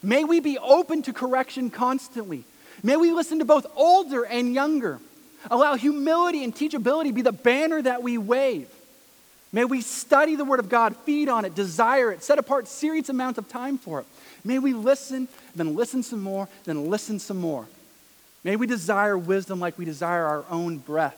May 0.04 0.22
we 0.22 0.38
be 0.38 0.56
open 0.56 1.02
to 1.02 1.12
correction 1.12 1.70
constantly. 1.70 2.44
May 2.82 2.96
we 2.96 3.12
listen 3.12 3.38
to 3.40 3.44
both 3.44 3.66
older 3.76 4.24
and 4.24 4.54
younger. 4.54 5.00
Allow 5.50 5.76
humility 5.76 6.44
and 6.44 6.54
teachability 6.54 7.14
be 7.14 7.22
the 7.22 7.32
banner 7.32 7.80
that 7.80 8.02
we 8.02 8.18
wave. 8.18 8.68
May 9.52 9.64
we 9.64 9.80
study 9.80 10.36
the 10.36 10.44
Word 10.44 10.60
of 10.60 10.68
God, 10.68 10.96
feed 10.96 11.28
on 11.28 11.44
it, 11.44 11.54
desire 11.54 12.12
it, 12.12 12.22
set 12.22 12.38
apart 12.38 12.68
serious 12.68 13.08
amounts 13.08 13.38
of 13.38 13.48
time 13.48 13.78
for 13.78 14.00
it. 14.00 14.06
May 14.44 14.58
we 14.58 14.72
listen, 14.72 15.28
then 15.54 15.74
listen 15.74 16.02
some 16.02 16.22
more, 16.22 16.48
then 16.64 16.88
listen 16.88 17.18
some 17.18 17.38
more. 17.38 17.66
May 18.44 18.56
we 18.56 18.66
desire 18.66 19.18
wisdom 19.18 19.60
like 19.60 19.76
we 19.76 19.84
desire 19.84 20.24
our 20.24 20.44
own 20.50 20.78
breath. 20.78 21.16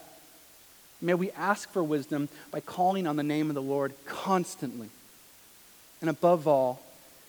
May 1.00 1.14
we 1.14 1.30
ask 1.32 1.70
for 1.70 1.82
wisdom 1.82 2.28
by 2.50 2.60
calling 2.60 3.06
on 3.06 3.16
the 3.16 3.22
name 3.22 3.48
of 3.48 3.54
the 3.54 3.62
Lord 3.62 3.92
constantly. 4.06 4.88
And 6.00 6.08
above 6.08 6.48
all, 6.48 6.80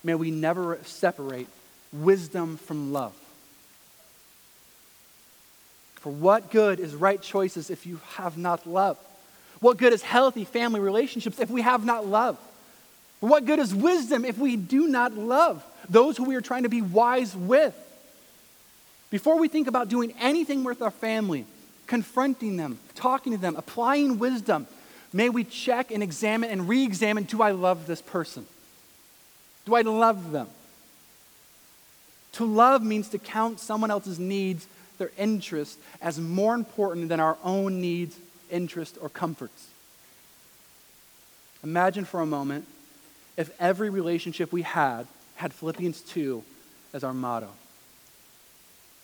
may 0.03 0.15
we 0.15 0.31
never 0.31 0.79
separate 0.83 1.47
wisdom 1.91 2.57
from 2.57 2.93
love. 2.93 3.13
For 6.03 6.11
what 6.11 6.51
good 6.51 6.81
is 6.81 6.93
right 6.93 7.21
choices 7.21 7.69
if 7.69 7.85
you 7.85 8.01
have 8.15 8.37
not 8.37 8.67
love? 8.67 8.97
What 9.61 9.77
good 9.77 9.93
is 9.93 10.01
healthy 10.01 10.43
family 10.43 10.81
relationships 10.81 11.39
if 11.39 11.49
we 11.49 11.61
have 11.61 11.85
not 11.85 12.05
love? 12.05 12.37
What 13.21 13.45
good 13.45 13.57
is 13.57 13.73
wisdom 13.73 14.25
if 14.25 14.37
we 14.37 14.57
do 14.57 14.89
not 14.89 15.13
love 15.13 15.63
those 15.87 16.17
who 16.17 16.25
we 16.25 16.35
are 16.35 16.41
trying 16.41 16.63
to 16.63 16.69
be 16.69 16.81
wise 16.81 17.33
with? 17.33 17.73
Before 19.11 19.39
we 19.39 19.47
think 19.47 19.69
about 19.69 19.87
doing 19.87 20.13
anything 20.19 20.65
with 20.65 20.81
our 20.81 20.91
family, 20.91 21.45
confronting 21.87 22.57
them, 22.57 22.79
talking 22.95 23.31
to 23.31 23.39
them, 23.39 23.55
applying 23.55 24.19
wisdom, 24.19 24.67
may 25.13 25.29
we 25.29 25.45
check 25.45 25.89
and 25.89 26.03
examine 26.03 26.49
and 26.49 26.67
re 26.67 26.83
examine 26.83 27.23
do 27.23 27.41
I 27.41 27.51
love 27.51 27.87
this 27.87 28.01
person? 28.01 28.45
Do 29.65 29.75
I 29.75 29.83
love 29.83 30.33
them? 30.33 30.49
To 32.33 32.43
love 32.43 32.83
means 32.83 33.07
to 33.11 33.17
count 33.17 33.61
someone 33.61 33.89
else's 33.89 34.19
needs 34.19 34.67
their 35.03 35.11
interests 35.17 35.77
as 36.01 36.17
more 36.17 36.55
important 36.55 37.09
than 37.09 37.19
our 37.19 37.37
own 37.43 37.81
needs, 37.81 38.17
interests, 38.49 38.97
or 38.97 39.09
comforts. 39.09 39.67
Imagine 41.61 42.05
for 42.05 42.21
a 42.21 42.25
moment 42.25 42.65
if 43.35 43.49
every 43.59 43.89
relationship 43.89 44.53
we 44.53 44.61
had 44.61 45.07
had 45.35 45.51
Philippians 45.51 45.99
2 46.01 46.41
as 46.93 47.03
our 47.03 47.13
motto 47.13 47.49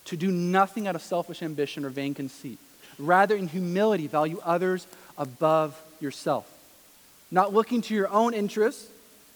to 0.06 0.16
do 0.16 0.32
nothing 0.32 0.88
out 0.88 0.96
of 0.96 1.02
selfish 1.02 1.44
ambition 1.44 1.84
or 1.84 1.90
vain 1.90 2.14
conceit. 2.14 2.58
Rather, 2.98 3.36
in 3.36 3.48
humility, 3.48 4.08
value 4.08 4.40
others 4.46 4.88
above 5.18 5.80
yourself. 6.00 6.50
Not 7.30 7.54
looking 7.54 7.82
to 7.84 7.94
your 7.94 8.08
own 8.10 8.34
interests, 8.34 8.88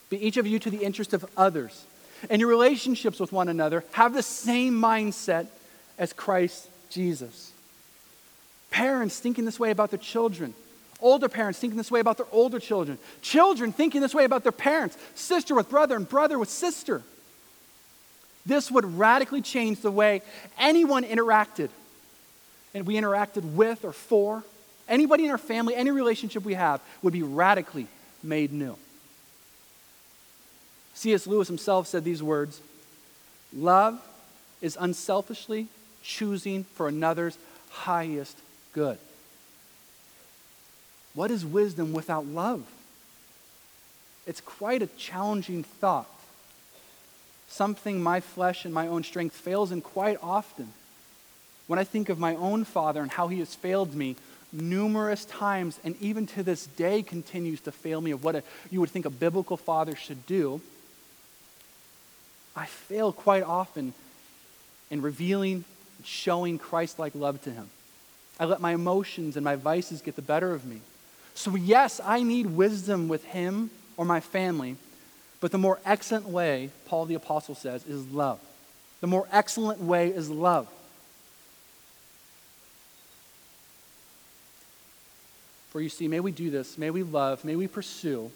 but 0.09 0.19
each 0.19 0.37
of 0.37 0.47
you 0.47 0.59
to 0.59 0.69
the 0.69 0.83
interest 0.83 1.13
of 1.13 1.25
others. 1.35 1.85
And 2.29 2.39
your 2.39 2.49
relationships 2.49 3.19
with 3.19 3.33
one 3.33 3.49
another 3.49 3.83
have 3.91 4.13
the 4.13 4.23
same 4.23 4.79
mindset 4.79 5.47
as 5.97 6.13
Christ 6.13 6.69
Jesus. 6.89 7.51
Parents 8.71 9.19
thinking 9.19 9.45
this 9.45 9.59
way 9.59 9.71
about 9.71 9.91
their 9.91 9.99
children. 9.99 10.53
Older 10.99 11.27
parents 11.27 11.59
thinking 11.59 11.77
this 11.77 11.91
way 11.91 11.99
about 11.99 12.17
their 12.17 12.27
older 12.31 12.59
children. 12.59 12.97
Children 13.21 13.73
thinking 13.73 14.01
this 14.01 14.15
way 14.15 14.23
about 14.23 14.43
their 14.43 14.51
parents. 14.51 14.97
Sister 15.15 15.53
with 15.53 15.69
brother 15.69 15.95
and 15.95 16.07
brother 16.07 16.39
with 16.39 16.49
sister. 16.49 17.03
This 18.45 18.71
would 18.71 18.97
radically 18.97 19.41
change 19.41 19.81
the 19.81 19.91
way 19.91 20.21
anyone 20.57 21.03
interacted. 21.03 21.69
And 22.73 22.87
we 22.87 22.95
interacted 22.95 23.53
with 23.53 23.85
or 23.85 23.93
for. 23.93 24.43
Anybody 24.87 25.25
in 25.25 25.31
our 25.31 25.37
family, 25.37 25.75
any 25.75 25.91
relationship 25.91 26.43
we 26.43 26.55
have, 26.55 26.81
would 27.01 27.13
be 27.13 27.23
radically 27.23 27.87
made 28.21 28.51
new. 28.51 28.75
C.S. 30.93 31.27
Lewis 31.27 31.47
himself 31.47 31.87
said 31.87 32.03
these 32.03 32.23
words 32.23 32.61
Love 33.53 34.01
is 34.61 34.77
unselfishly 34.79 35.67
choosing 36.03 36.65
for 36.75 36.87
another's 36.87 37.37
highest 37.69 38.37
good. 38.73 38.97
What 41.13 41.31
is 41.31 41.45
wisdom 41.45 41.93
without 41.93 42.25
love? 42.25 42.63
It's 44.25 44.41
quite 44.41 44.81
a 44.81 44.87
challenging 44.87 45.63
thought. 45.63 46.09
Something 47.47 48.01
my 48.01 48.19
flesh 48.19 48.65
and 48.65 48.73
my 48.73 48.87
own 48.87 49.03
strength 49.03 49.35
fails 49.35 49.71
in 49.71 49.81
quite 49.81 50.17
often. 50.23 50.73
When 51.67 51.79
I 51.79 51.83
think 51.83 52.09
of 52.09 52.19
my 52.19 52.35
own 52.35 52.65
father 52.65 53.01
and 53.01 53.11
how 53.11 53.27
he 53.27 53.39
has 53.39 53.53
failed 53.53 53.95
me 53.95 54.15
numerous 54.51 55.25
times, 55.25 55.79
and 55.83 55.95
even 56.01 56.27
to 56.27 56.43
this 56.43 56.65
day 56.65 57.01
continues 57.01 57.61
to 57.61 57.71
fail 57.71 58.01
me 58.01 58.11
of 58.11 58.23
what 58.23 58.35
a, 58.35 58.43
you 58.69 58.79
would 58.79 58.89
think 58.89 59.05
a 59.05 59.09
biblical 59.09 59.57
father 59.57 59.95
should 59.95 60.25
do, 60.25 60.61
I 62.55 62.65
fail 62.65 63.11
quite 63.11 63.43
often 63.43 63.93
in 64.91 65.01
revealing, 65.01 65.65
showing 66.05 66.57
Christ 66.57 66.99
like 66.99 67.15
love 67.15 67.41
to 67.43 67.51
him. 67.51 67.69
I 68.39 68.45
let 68.45 68.61
my 68.61 68.73
emotions 68.73 69.35
and 69.35 69.43
my 69.43 69.55
vices 69.55 70.01
get 70.01 70.15
the 70.15 70.21
better 70.21 70.53
of 70.53 70.65
me. 70.65 70.81
So, 71.35 71.55
yes, 71.55 71.99
I 72.03 72.23
need 72.23 72.47
wisdom 72.47 73.07
with 73.07 73.23
him 73.25 73.69
or 73.97 74.05
my 74.05 74.19
family, 74.19 74.75
but 75.39 75.51
the 75.51 75.57
more 75.57 75.79
excellent 75.85 76.27
way, 76.27 76.69
Paul 76.85 77.05
the 77.05 77.15
Apostle 77.15 77.55
says, 77.55 77.85
is 77.85 78.07
love. 78.07 78.39
The 79.01 79.07
more 79.07 79.27
excellent 79.31 79.79
way 79.81 80.09
is 80.09 80.29
love. 80.29 80.67
For 85.71 85.81
you 85.81 85.89
see, 85.89 86.07
may 86.07 86.19
we 86.19 86.31
do 86.31 86.51
this, 86.51 86.77
may 86.77 86.91
we 86.91 87.01
love, 87.01 87.43
may 87.43 87.55
we 87.55 87.67
pursue, 87.67 88.31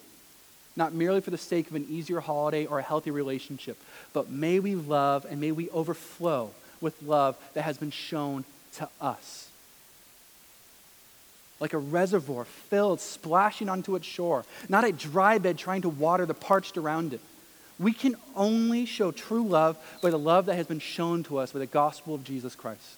not 0.75 0.93
merely 0.93 1.21
for 1.21 1.29
the 1.29 1.37
sake 1.37 1.69
of 1.69 1.75
an 1.75 1.85
easier 1.89 2.19
holiday 2.19 2.65
or 2.65 2.79
a 2.79 2.83
healthy 2.83 3.11
relationship, 3.11 3.77
but 4.11 4.29
may 4.29 4.59
we 4.59 4.73
love 4.73 5.25
and 5.29 5.39
may 5.39 5.51
we 5.51 5.69
overflow 5.69 6.51
with 6.81 7.01
love 7.01 7.37
that 7.53 7.63
has 7.63 7.77
been 7.77 7.91
shown 7.91 8.45
to 8.75 8.89
us. 9.01 9.49
Like 11.59 11.73
a 11.73 11.77
reservoir 11.77 12.45
filled, 12.45 13.01
splashing 13.01 13.69
onto 13.69 13.95
its 13.95 14.05
shore, 14.05 14.45
not 14.69 14.83
a 14.83 14.91
dry 14.91 15.37
bed 15.39 15.57
trying 15.57 15.81
to 15.81 15.89
water 15.89 16.25
the 16.25 16.33
parched 16.33 16.77
around 16.77 17.13
it. 17.13 17.21
We 17.79 17.93
can 17.93 18.15
only 18.35 18.85
show 18.85 19.11
true 19.11 19.43
love 19.43 19.77
by 20.01 20.09
the 20.09 20.19
love 20.19 20.47
that 20.47 20.55
has 20.55 20.67
been 20.67 20.79
shown 20.79 21.23
to 21.23 21.37
us 21.37 21.51
by 21.51 21.59
the 21.59 21.65
gospel 21.65 22.15
of 22.15 22.23
Jesus 22.23 22.55
Christ. 22.55 22.97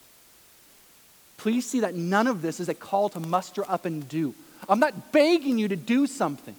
Please 1.38 1.65
see 1.65 1.82
that 1.82 1.95
none 1.95 2.27
of 2.27 2.41
this 2.41 2.59
is 2.59 2.67
a 2.67 2.73
call 2.73 3.09
to 3.09 3.19
muster 3.19 3.63
up 3.69 3.86
and 3.86 4.07
do. 4.07 4.36
I'm 4.67 4.80
not 4.80 5.13
begging 5.13 5.57
you 5.57 5.69
to 5.69 5.75
do 5.75 6.05
something, 6.05 6.55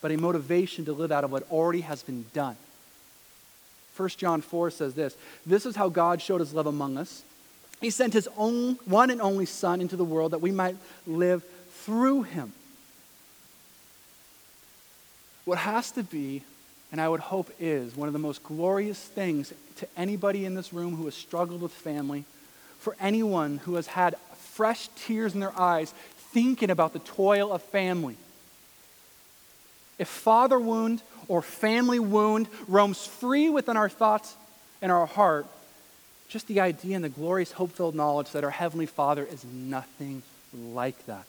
but 0.00 0.12
a 0.12 0.16
motivation 0.16 0.84
to 0.84 0.92
live 0.92 1.10
out 1.10 1.24
of 1.24 1.32
what 1.32 1.50
already 1.50 1.80
has 1.80 2.02
been 2.02 2.26
done. 2.32 2.56
1 3.96 4.08
John 4.10 4.40
4 4.40 4.70
says 4.70 4.94
this 4.94 5.16
This 5.46 5.66
is 5.66 5.76
how 5.76 5.88
God 5.88 6.22
showed 6.22 6.40
his 6.40 6.54
love 6.54 6.66
among 6.66 6.96
us. 6.96 7.22
He 7.80 7.90
sent 7.90 8.12
his 8.12 8.28
own 8.36 8.74
one 8.84 9.10
and 9.10 9.20
only 9.20 9.46
Son 9.46 9.80
into 9.80 9.96
the 9.96 10.04
world 10.04 10.32
that 10.32 10.40
we 10.40 10.50
might 10.50 10.76
live 11.06 11.42
through 11.70 12.22
him. 12.22 12.52
What 15.44 15.58
has 15.58 15.90
to 15.92 16.02
be, 16.02 16.42
and 16.92 17.00
I 17.00 17.08
would 17.08 17.20
hope 17.20 17.50
is, 17.58 17.96
one 17.96 18.08
of 18.08 18.12
the 18.12 18.18
most 18.18 18.42
glorious 18.44 19.02
things 19.02 19.52
to 19.76 19.88
anybody 19.96 20.44
in 20.44 20.54
this 20.54 20.72
room 20.72 20.96
who 20.96 21.06
has 21.06 21.14
struggled 21.14 21.62
with 21.62 21.72
family 21.72 22.24
for 22.78 22.96
anyone 23.00 23.58
who 23.58 23.74
has 23.74 23.86
had 23.86 24.16
fresh 24.54 24.88
tears 24.96 25.34
in 25.34 25.40
their 25.40 25.58
eyes 25.58 25.92
thinking 26.32 26.70
about 26.70 26.92
the 26.92 26.98
toil 27.00 27.50
of 27.52 27.62
family. 27.62 28.16
If 30.00 30.08
father 30.08 30.58
wound 30.58 31.02
or 31.28 31.42
family 31.42 31.98
wound 32.00 32.48
roams 32.66 33.06
free 33.06 33.50
within 33.50 33.76
our 33.76 33.90
thoughts 33.90 34.34
and 34.80 34.90
our 34.90 35.04
heart, 35.04 35.46
just 36.30 36.46
the 36.46 36.60
idea 36.60 36.96
and 36.96 37.04
the 37.04 37.10
glorious 37.10 37.52
hope 37.52 37.72
filled 37.72 37.94
knowledge 37.94 38.30
that 38.30 38.42
our 38.42 38.50
Heavenly 38.50 38.86
Father 38.86 39.26
is 39.30 39.44
nothing 39.44 40.22
like 40.54 41.04
that. 41.04 41.26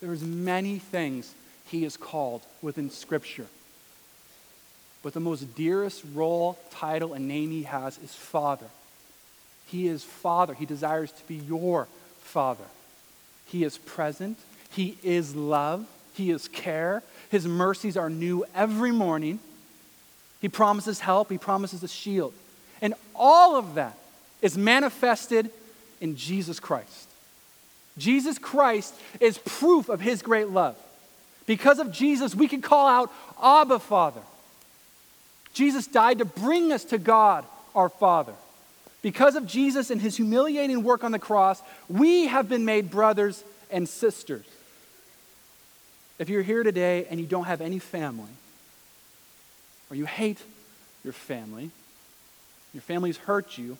There's 0.00 0.22
many 0.22 0.78
things 0.78 1.34
He 1.66 1.84
is 1.84 1.96
called 1.96 2.42
within 2.62 2.90
Scripture. 2.90 3.46
But 5.02 5.12
the 5.12 5.20
most 5.20 5.56
dearest 5.56 6.04
role, 6.14 6.60
title, 6.70 7.12
and 7.12 7.26
name 7.26 7.50
He 7.50 7.64
has 7.64 7.98
is 7.98 8.14
Father. 8.14 8.68
He 9.66 9.88
is 9.88 10.04
Father. 10.04 10.54
He 10.54 10.64
desires 10.64 11.10
to 11.10 11.26
be 11.26 11.34
your 11.34 11.88
Father. 12.20 12.64
He 13.46 13.64
is 13.64 13.78
present. 13.78 14.38
He 14.70 14.96
is 15.02 15.34
love. 15.34 15.88
He 16.20 16.30
is 16.30 16.48
care. 16.48 17.02
His 17.30 17.46
mercies 17.46 17.96
are 17.96 18.10
new 18.10 18.44
every 18.54 18.92
morning. 18.92 19.38
He 20.42 20.50
promises 20.50 21.00
help. 21.00 21.30
He 21.30 21.38
promises 21.38 21.82
a 21.82 21.88
shield. 21.88 22.34
And 22.82 22.92
all 23.14 23.56
of 23.56 23.76
that 23.76 23.96
is 24.42 24.58
manifested 24.58 25.50
in 25.98 26.16
Jesus 26.16 26.60
Christ. 26.60 27.08
Jesus 27.96 28.36
Christ 28.36 28.94
is 29.18 29.38
proof 29.38 29.88
of 29.88 30.02
his 30.02 30.20
great 30.20 30.50
love. 30.50 30.76
Because 31.46 31.78
of 31.78 31.90
Jesus, 31.90 32.34
we 32.34 32.48
can 32.48 32.60
call 32.60 32.86
out, 32.86 33.10
Abba, 33.42 33.78
Father. 33.78 34.20
Jesus 35.54 35.86
died 35.86 36.18
to 36.18 36.26
bring 36.26 36.70
us 36.70 36.84
to 36.84 36.98
God, 36.98 37.46
our 37.74 37.88
Father. 37.88 38.34
Because 39.00 39.36
of 39.36 39.46
Jesus 39.46 39.90
and 39.90 40.02
his 40.02 40.18
humiliating 40.18 40.82
work 40.82 41.02
on 41.02 41.12
the 41.12 41.18
cross, 41.18 41.62
we 41.88 42.26
have 42.26 42.46
been 42.46 42.66
made 42.66 42.90
brothers 42.90 43.42
and 43.70 43.88
sisters. 43.88 44.44
If 46.20 46.28
you're 46.28 46.42
here 46.42 46.62
today 46.62 47.06
and 47.08 47.18
you 47.18 47.24
don't 47.24 47.46
have 47.46 47.62
any 47.62 47.78
family, 47.78 48.28
or 49.88 49.96
you 49.96 50.04
hate 50.04 50.38
your 51.02 51.14
family, 51.14 51.70
your 52.74 52.82
family's 52.82 53.16
hurt 53.16 53.56
you, 53.56 53.78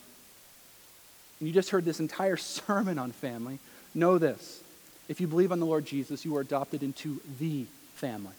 and 1.39 1.47
you 1.47 1.53
just 1.53 1.69
heard 1.69 1.85
this 1.85 1.99
entire 1.99 2.37
sermon 2.37 2.97
on 2.97 3.11
family, 3.11 3.59
know 3.93 4.17
this. 4.17 4.63
If 5.07 5.21
you 5.21 5.27
believe 5.27 5.51
on 5.51 5.59
the 5.59 5.67
Lord 5.67 5.85
Jesus, 5.85 6.25
you 6.25 6.35
are 6.35 6.41
adopted 6.41 6.81
into 6.81 7.21
the 7.39 7.65
family. 7.93 8.33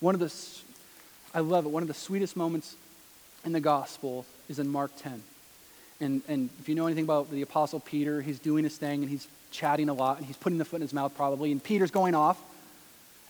One 0.00 0.16
of 0.16 0.20
the, 0.20 0.34
I 1.32 1.38
love 1.38 1.66
it, 1.66 1.68
one 1.68 1.82
of 1.84 1.88
the 1.88 1.94
sweetest 1.94 2.36
moments 2.36 2.74
in 3.44 3.52
the 3.52 3.60
gospel 3.60 4.26
is 4.48 4.58
in 4.58 4.68
Mark 4.68 4.90
10. 4.96 5.22
And, 6.00 6.22
and 6.26 6.50
if 6.58 6.68
you 6.68 6.74
know 6.74 6.86
anything 6.86 7.04
about 7.04 7.30
the 7.30 7.42
Apostle 7.42 7.78
Peter, 7.78 8.22
he's 8.22 8.40
doing 8.40 8.64
his 8.64 8.76
thing 8.76 9.02
and 9.02 9.08
he's 9.10 9.28
chatting 9.52 9.88
a 9.88 9.94
lot 9.94 10.16
and 10.18 10.26
he's 10.26 10.36
putting 10.36 10.58
the 10.58 10.64
foot 10.64 10.76
in 10.76 10.82
his 10.82 10.92
mouth 10.92 11.14
probably. 11.14 11.52
And 11.52 11.62
Peter's 11.62 11.92
going 11.92 12.16
off. 12.16 12.42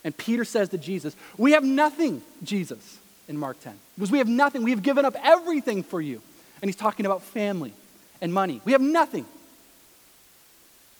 And 0.04 0.16
Peter 0.16 0.44
says 0.44 0.68
to 0.70 0.78
Jesus, 0.78 1.16
We 1.36 1.52
have 1.52 1.64
nothing, 1.64 2.22
Jesus, 2.42 2.98
in 3.28 3.36
Mark 3.36 3.60
10. 3.60 3.74
Because 3.96 4.10
we 4.10 4.18
have 4.18 4.28
nothing. 4.28 4.62
We 4.62 4.70
have 4.70 4.82
given 4.82 5.04
up 5.04 5.16
everything 5.22 5.82
for 5.82 6.00
you. 6.00 6.22
And 6.62 6.68
he's 6.68 6.76
talking 6.76 7.06
about 7.06 7.22
family 7.22 7.72
and 8.20 8.32
money. 8.32 8.60
We 8.64 8.72
have 8.72 8.80
nothing. 8.80 9.26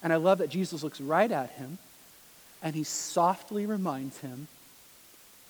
And 0.03 0.13
I 0.13 0.17
love 0.17 0.39
that 0.39 0.51
Jesus 0.51 0.83
looks 0.83 1.01
right 1.01 1.31
at 1.31 1.51
him 1.51 1.79
and 2.63 2.75
he 2.75 2.85
softly 2.85 3.67
reminds 3.67 4.19
him 4.19 4.49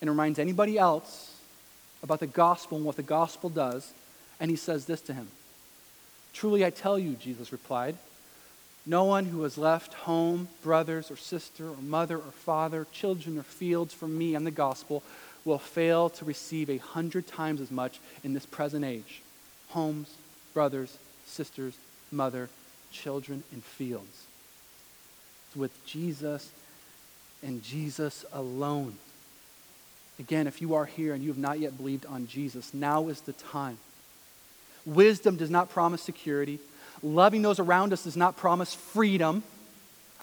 and 0.01 0.11
reminds 0.11 0.39
anybody 0.39 0.79
else 0.79 1.35
about 2.03 2.21
the 2.21 2.27
gospel 2.27 2.77
and 2.77 2.87
what 2.87 2.97
the 2.97 3.03
gospel 3.03 3.51
does. 3.51 3.93
And 4.41 4.51
he 4.51 4.57
says 4.57 4.87
this 4.87 5.01
to 5.03 5.13
him 5.13 5.29
Truly 6.33 6.65
I 6.65 6.71
tell 6.71 6.99
you, 6.99 7.15
Jesus 7.15 7.53
replied, 7.53 7.97
no 8.87 9.05
one 9.05 9.27
who 9.27 9.43
has 9.43 9.59
left 9.59 9.93
home, 9.95 10.49
brothers 10.63 11.11
or 11.11 11.17
sister 11.17 11.69
or 11.69 11.77
mother 11.83 12.17
or 12.17 12.33
father, 12.33 12.87
children 12.93 13.39
or 13.39 13.43
fields 13.43 13.93
for 13.93 14.09
me 14.09 14.35
and 14.35 14.47
the 14.47 14.51
gospel 14.51 15.03
will 15.45 15.59
fail 15.59 16.11
to 16.11 16.25
receive 16.25 16.69
a 16.71 16.79
hundred 16.79 17.27
times 17.27 17.61
as 17.61 17.71
much 17.71 17.99
in 18.25 18.35
this 18.35 18.47
present 18.47 18.85
age. 18.85 19.23
Homes, 19.71 20.15
brothers, 20.55 20.99
sisters, 21.27 21.75
mother, 22.11 22.49
children, 22.91 23.43
and 23.53 23.63
fields. 23.63 24.27
It's 25.49 25.57
with 25.57 25.87
Jesus 25.87 26.51
and 27.43 27.63
Jesus 27.63 28.25
alone. 28.33 28.97
Again, 30.19 30.47
if 30.47 30.61
you 30.61 30.75
are 30.75 30.85
here 30.85 31.15
and 31.15 31.23
you 31.23 31.29
have 31.29 31.39
not 31.39 31.61
yet 31.61 31.77
believed 31.77 32.07
on 32.07 32.27
Jesus, 32.27 32.75
now 32.75 33.09
is 33.09 33.21
the 33.21 33.33
time. 33.33 33.79
Wisdom 34.85 35.37
does 35.37 35.51
not 35.51 35.71
promise 35.71 36.03
security. 36.03 36.59
Loving 37.03 37.43
those 37.43 37.59
around 37.59 37.93
us 37.93 38.05
does 38.05 38.17
not 38.17 38.37
promise 38.37 38.75
freedom. 38.75 39.43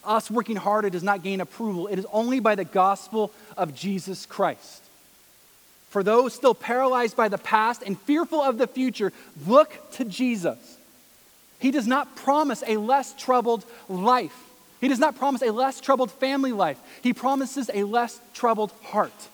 Us 0.04 0.30
working 0.30 0.56
harder 0.56 0.90
does 0.90 1.02
not 1.02 1.22
gain 1.22 1.40
approval. 1.40 1.86
It 1.86 1.98
is 1.98 2.06
only 2.12 2.40
by 2.40 2.54
the 2.54 2.64
gospel 2.64 3.32
of 3.56 3.74
Jesus 3.74 4.26
Christ. 4.26 4.82
For 5.88 6.02
those 6.02 6.34
still 6.34 6.54
paralyzed 6.54 7.16
by 7.16 7.28
the 7.28 7.38
past 7.38 7.82
and 7.82 7.98
fearful 8.00 8.40
of 8.40 8.58
the 8.58 8.66
future, 8.66 9.12
look 9.46 9.90
to 9.92 10.04
Jesus. 10.04 10.58
He 11.58 11.70
does 11.70 11.86
not 11.86 12.16
promise 12.16 12.62
a 12.66 12.76
less 12.76 13.14
troubled 13.14 13.64
life. 13.88 14.36
He 14.80 14.88
does 14.88 14.98
not 14.98 15.16
promise 15.16 15.42
a 15.42 15.52
less 15.52 15.80
troubled 15.80 16.10
family 16.10 16.52
life. 16.52 16.78
He 17.02 17.14
promises 17.14 17.70
a 17.72 17.84
less 17.84 18.20
troubled 18.34 18.72
heart. 18.82 19.28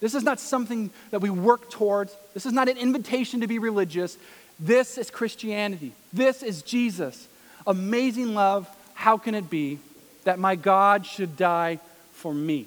This 0.00 0.14
is 0.14 0.22
not 0.22 0.40
something 0.40 0.90
that 1.10 1.20
we 1.20 1.30
work 1.30 1.70
towards. 1.70 2.14
This 2.34 2.46
is 2.46 2.52
not 2.52 2.68
an 2.68 2.78
invitation 2.78 3.40
to 3.40 3.46
be 3.46 3.58
religious. 3.58 4.16
This 4.60 4.98
is 4.98 5.10
Christianity. 5.10 5.92
This 6.12 6.42
is 6.42 6.60
Jesus. 6.60 7.26
Amazing 7.66 8.34
love. 8.34 8.68
How 8.92 9.16
can 9.16 9.34
it 9.34 9.48
be 9.48 9.78
that 10.24 10.38
my 10.38 10.54
God 10.54 11.06
should 11.06 11.38
die 11.38 11.80
for 12.12 12.34
me? 12.34 12.66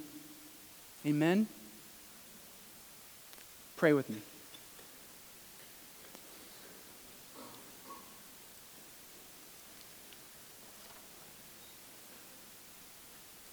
Amen? 1.06 1.46
Pray 3.78 3.94
with 3.94 4.10
me. 4.10 4.18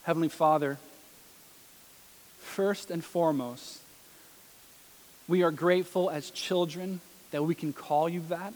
Heavenly 0.05 0.29
Father, 0.31 0.79
first 2.39 2.91
and 2.91 3.05
foremost, 3.05 3.81
we 5.29 5.43
are 5.43 5.51
grateful 5.51 6.09
as 6.09 6.31
children 6.31 7.01
that 7.31 7.43
we 7.43 7.55
can 7.55 7.73
call 7.73 8.09
you 8.09 8.23
that. 8.29 8.53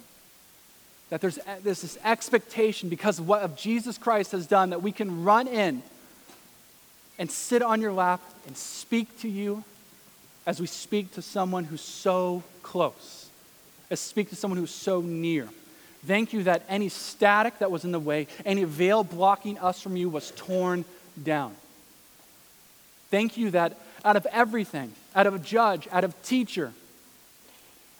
That 1.10 1.20
there's, 1.20 1.38
there's 1.62 1.82
this 1.82 1.98
expectation 2.04 2.88
because 2.88 3.18
of 3.18 3.28
what 3.28 3.42
of 3.42 3.56
Jesus 3.56 3.98
Christ 3.98 4.32
has 4.32 4.46
done 4.46 4.70
that 4.70 4.82
we 4.82 4.92
can 4.92 5.24
run 5.24 5.46
in 5.46 5.82
and 7.18 7.30
sit 7.30 7.62
on 7.62 7.80
your 7.80 7.92
lap 7.92 8.20
and 8.46 8.56
speak 8.56 9.20
to 9.20 9.28
you 9.28 9.64
as 10.46 10.60
we 10.60 10.66
speak 10.66 11.12
to 11.14 11.22
someone 11.22 11.64
who's 11.64 11.80
so 11.80 12.42
close, 12.62 13.28
as 13.90 14.00
speak 14.00 14.30
to 14.30 14.36
someone 14.36 14.58
who's 14.58 14.70
so 14.70 15.00
near. 15.00 15.48
Thank 16.06 16.32
you 16.32 16.42
that 16.42 16.62
any 16.68 16.90
static 16.90 17.60
that 17.60 17.70
was 17.70 17.84
in 17.84 17.92
the 17.92 18.00
way, 18.00 18.26
any 18.44 18.64
veil 18.64 19.04
blocking 19.04 19.58
us 19.58 19.80
from 19.80 19.96
you 19.96 20.08
was 20.08 20.32
torn 20.36 20.84
down. 21.22 21.54
Thank 23.10 23.36
you 23.36 23.50
that 23.52 23.78
out 24.04 24.16
of 24.16 24.26
everything, 24.30 24.92
out 25.14 25.26
of 25.26 25.34
a 25.34 25.38
judge, 25.38 25.88
out 25.90 26.04
of 26.04 26.20
teacher, 26.22 26.72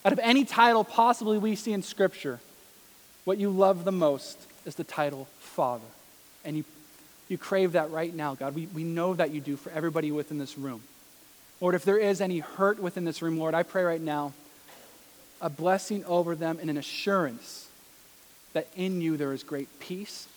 out 0.05 0.13
of 0.13 0.21
any 0.23 0.45
title 0.45 0.85
possibly 0.85 1.39
we 1.39 1.57
see 1.57 1.73
in 1.73 1.83
Scripture, 1.83 2.41
what 3.25 3.39
you 3.39 3.51
love 3.51 3.85
the 3.85 3.93
most 3.93 4.39
is 4.67 4.75
the 4.75 4.85
title 4.85 5.29
Father. 5.39 5.85
And 6.45 6.57
you, 6.57 6.65
you 7.29 7.39
crave 7.39 7.73
that 7.73 7.91
right 7.91 8.15
now, 8.15 8.35
God. 8.35 8.55
We, 8.55 8.67
we 8.67 8.85
know 8.85 9.15
that 9.15 9.31
you 9.31 9.41
do 9.41 9.57
for 9.57 9.71
everybody 9.71 10.13
within 10.13 10.39
this 10.39 10.59
room. 10.59 10.83
Lord, 11.61 11.75
if 11.75 11.85
there 11.85 11.99
is 11.99 12.21
any 12.21 12.41
hurt 12.41 12.79
within 12.79 13.05
this 13.05 13.23
room, 13.23 13.39
Lord, 13.39 13.55
I 13.55 13.63
pray 13.63 13.83
right 13.85 14.01
now 14.01 14.35
a 15.41 15.49
blessing 15.49 16.05
over 16.05 16.35
them 16.35 16.59
and 16.61 16.69
an 16.69 16.77
assurance 16.77 17.69
that 18.53 18.69
in 18.77 19.01
you 19.01 19.17
there 19.17 19.33
is 19.33 19.43
great 19.43 19.69
peace 19.81 20.29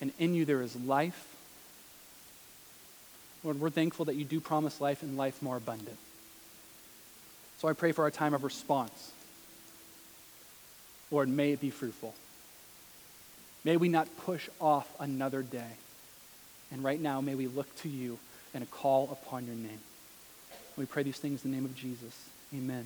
and 0.00 0.12
in 0.18 0.34
you 0.34 0.44
there 0.44 0.62
is 0.62 0.74
life. 0.76 1.28
Lord, 3.44 3.60
we're 3.60 3.70
thankful 3.70 4.06
that 4.06 4.14
you 4.14 4.24
do 4.24 4.40
promise 4.40 4.80
life 4.80 5.02
and 5.02 5.16
life 5.16 5.40
more 5.42 5.56
abundant. 5.56 5.96
So 7.62 7.68
I 7.68 7.74
pray 7.74 7.92
for 7.92 8.02
our 8.02 8.10
time 8.10 8.34
of 8.34 8.42
response. 8.42 9.12
Lord, 11.12 11.28
may 11.28 11.52
it 11.52 11.60
be 11.60 11.70
fruitful. 11.70 12.12
May 13.62 13.76
we 13.76 13.88
not 13.88 14.08
push 14.16 14.48
off 14.60 14.92
another 14.98 15.44
day. 15.44 15.70
And 16.72 16.82
right 16.82 17.00
now, 17.00 17.20
may 17.20 17.36
we 17.36 17.46
look 17.46 17.72
to 17.82 17.88
you 17.88 18.18
and 18.52 18.68
call 18.68 19.10
upon 19.12 19.46
your 19.46 19.54
name. 19.54 19.78
We 20.76 20.86
pray 20.86 21.04
these 21.04 21.18
things 21.18 21.44
in 21.44 21.52
the 21.52 21.56
name 21.56 21.64
of 21.64 21.76
Jesus. 21.76 22.28
Amen. 22.52 22.84